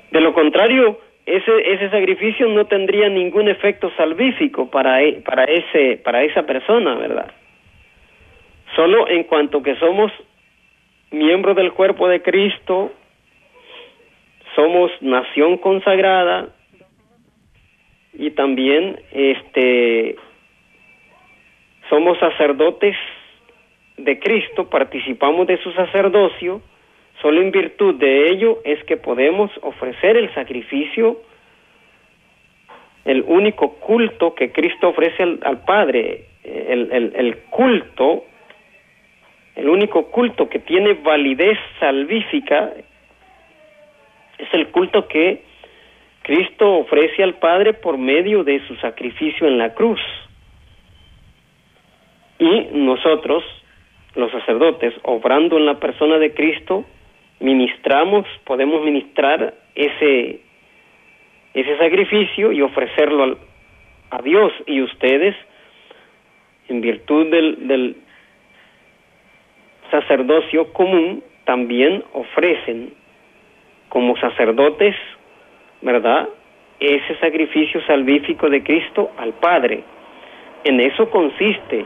De 0.10 0.22
lo 0.22 0.34
contrario, 0.34 1.00
ese, 1.28 1.72
ese 1.72 1.92
sacrificio 1.92 2.48
no 2.48 2.66
tendría 2.66 3.10
ningún 3.10 3.48
efecto 3.48 3.92
salvífico 3.96 4.72
para, 4.72 5.04
e, 5.04 5.22
para, 5.22 5.44
ese, 5.44 5.98
para 5.98 6.24
esa 6.24 6.48
persona, 6.48 6.96
¿verdad? 6.96 7.32
Solo 8.76 9.08
en 9.08 9.24
cuanto 9.24 9.64
que 9.64 9.76
somos 9.78 10.12
miembros 11.12 11.56
del 11.56 11.72
cuerpo 11.72 12.08
de 12.08 12.22
Cristo, 12.22 12.92
somos 14.56 14.92
nación 15.02 15.58
consagrada 15.58 16.50
y 18.14 18.32
también 18.32 19.00
este 19.12 20.16
somos 21.90 22.18
sacerdotes 22.20 22.96
de 23.98 24.20
Cristo, 24.20 24.70
participamos 24.70 25.48
de 25.48 25.58
su 25.62 25.72
sacerdocio, 25.74 26.62
solo 27.22 27.42
en 27.42 27.52
virtud 27.52 27.96
de 27.96 28.30
ello 28.30 28.60
es 28.66 28.84
que 28.86 28.98
podemos 28.98 29.52
ofrecer 29.62 30.18
el 30.18 30.34
sacrificio, 30.34 31.22
el 33.06 33.24
único 33.28 33.76
culto 33.76 34.34
que 34.34 34.52
Cristo 34.52 34.90
ofrece 34.90 35.22
al, 35.22 35.64
Padre, 35.64 36.26
el, 36.44 37.38
culto, 37.52 38.26
el 39.56 39.70
único 39.70 40.08
culto 40.08 40.50
que 40.50 40.60
tiene 40.60 40.94
validez 40.94 41.58
salvífica 41.80 42.74
es 44.38 44.54
el 44.54 44.68
culto 44.68 45.08
que 45.08 45.44
Cristo 46.24 46.80
ofrece 46.80 47.24
al 47.24 47.36
Padre 47.36 47.74
por 47.74 47.98
medio 47.98 48.44
de 48.44 48.60
su 48.68 48.76
sacrificio 48.78 49.48
en 49.48 49.58
la 49.58 49.74
cruz. 49.74 50.00
Y 52.38 52.68
nosotros, 52.74 53.44
los 54.16 54.32
sacerdotes, 54.32 54.94
obrando 55.04 55.58
en 55.58 55.66
la 55.66 55.80
persona 55.80 56.18
de 56.18 56.34
Cristo, 56.34 56.84
ministramos, 57.40 58.26
podemos 58.44 58.84
ministrar 58.84 59.54
ese, 59.76 60.42
ese 61.54 61.78
sacrificio 61.78 62.52
y 62.52 62.62
ofrecerlo 62.62 63.38
a 64.10 64.22
Dios 64.22 64.52
y 64.66 64.82
ustedes, 64.82 65.36
en 66.68 66.82
virtud 66.82 67.28
del, 67.30 67.68
del 67.68 67.96
sacerdocio 69.92 70.72
común, 70.74 71.24
también 71.46 72.04
ofrecen 72.14 72.94
como 73.90 74.18
sacerdotes, 74.18 74.96
¿verdad? 75.82 76.28
Ese 76.80 77.16
sacrificio 77.20 77.82
salvífico 77.86 78.50
de 78.50 78.64
Cristo 78.64 79.12
al 79.18 79.34
Padre. 79.34 79.84
En 80.64 80.80
eso 80.82 81.10
consiste 81.10 81.86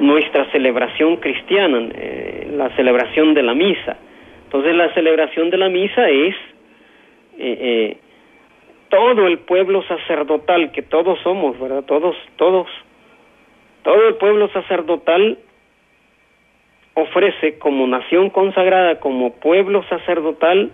nuestra 0.00 0.50
celebración 0.50 1.16
cristiana, 1.16 1.88
eh, 1.94 2.48
la 2.50 2.74
celebración 2.76 3.34
de 3.34 3.42
la 3.42 3.54
misa. 3.54 3.96
Entonces 4.44 4.74
la 4.74 4.92
celebración 4.94 5.50
de 5.50 5.56
la 5.58 5.68
misa 5.68 6.08
es 6.08 6.34
eh, 7.38 7.58
eh, 7.60 7.96
todo 8.88 9.26
el 9.26 9.38
pueblo 9.38 9.82
sacerdotal 9.84 10.72
que 10.72 10.82
todos 10.82 11.18
somos, 11.20 11.58
¿verdad? 11.58 11.84
Todos, 11.84 12.16
todos, 12.36 12.66
todo 13.82 14.08
el 14.08 14.14
pueblo 14.16 14.48
sacerdotal 14.48 15.38
ofrece 16.94 17.58
como 17.58 17.86
nación 17.86 18.30
consagrada, 18.30 19.00
como 19.00 19.34
pueblo 19.34 19.82
sacerdotal, 19.88 20.70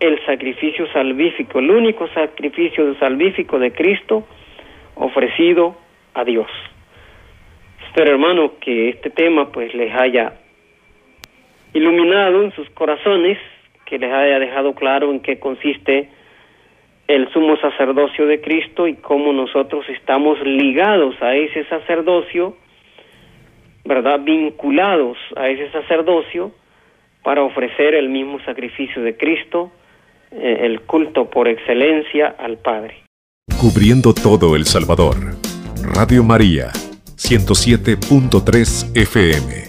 el 0.00 0.24
sacrificio 0.26 0.86
salvífico, 0.92 1.58
el 1.58 1.70
único 1.70 2.08
sacrificio 2.08 2.94
salvífico 2.98 3.58
de 3.58 3.72
Cristo 3.72 4.24
ofrecido 4.94 5.76
a 6.14 6.24
Dios. 6.24 6.48
Espero, 7.86 8.12
hermano, 8.12 8.52
que 8.60 8.90
este 8.90 9.10
tema 9.10 9.50
pues 9.50 9.74
les 9.74 9.92
haya 9.94 10.34
iluminado 11.72 12.42
en 12.42 12.52
sus 12.52 12.68
corazones, 12.70 13.38
que 13.84 13.98
les 13.98 14.12
haya 14.12 14.38
dejado 14.38 14.74
claro 14.74 15.10
en 15.10 15.20
qué 15.20 15.38
consiste 15.38 16.08
el 17.08 17.28
sumo 17.32 17.56
sacerdocio 17.56 18.26
de 18.26 18.40
Cristo 18.40 18.86
y 18.86 18.94
cómo 18.94 19.32
nosotros 19.32 19.88
estamos 19.88 20.38
ligados 20.42 21.20
a 21.22 21.34
ese 21.34 21.64
sacerdocio, 21.64 22.54
¿verdad? 23.84 24.20
Vinculados 24.20 25.16
a 25.36 25.48
ese 25.48 25.70
sacerdocio 25.70 26.52
para 27.22 27.42
ofrecer 27.42 27.94
el 27.94 28.08
mismo 28.08 28.38
sacrificio 28.44 29.02
de 29.02 29.16
Cristo, 29.16 29.70
eh, 30.30 30.60
el 30.62 30.82
culto 30.82 31.28
por 31.28 31.48
excelencia 31.48 32.34
al 32.38 32.58
Padre. 32.58 33.04
Cubriendo 33.60 34.14
todo 34.14 34.56
El 34.56 34.64
Salvador. 34.64 35.16
Radio 35.94 36.22
María 36.22 36.68
107.3 37.16 38.96
FM. 38.96 39.67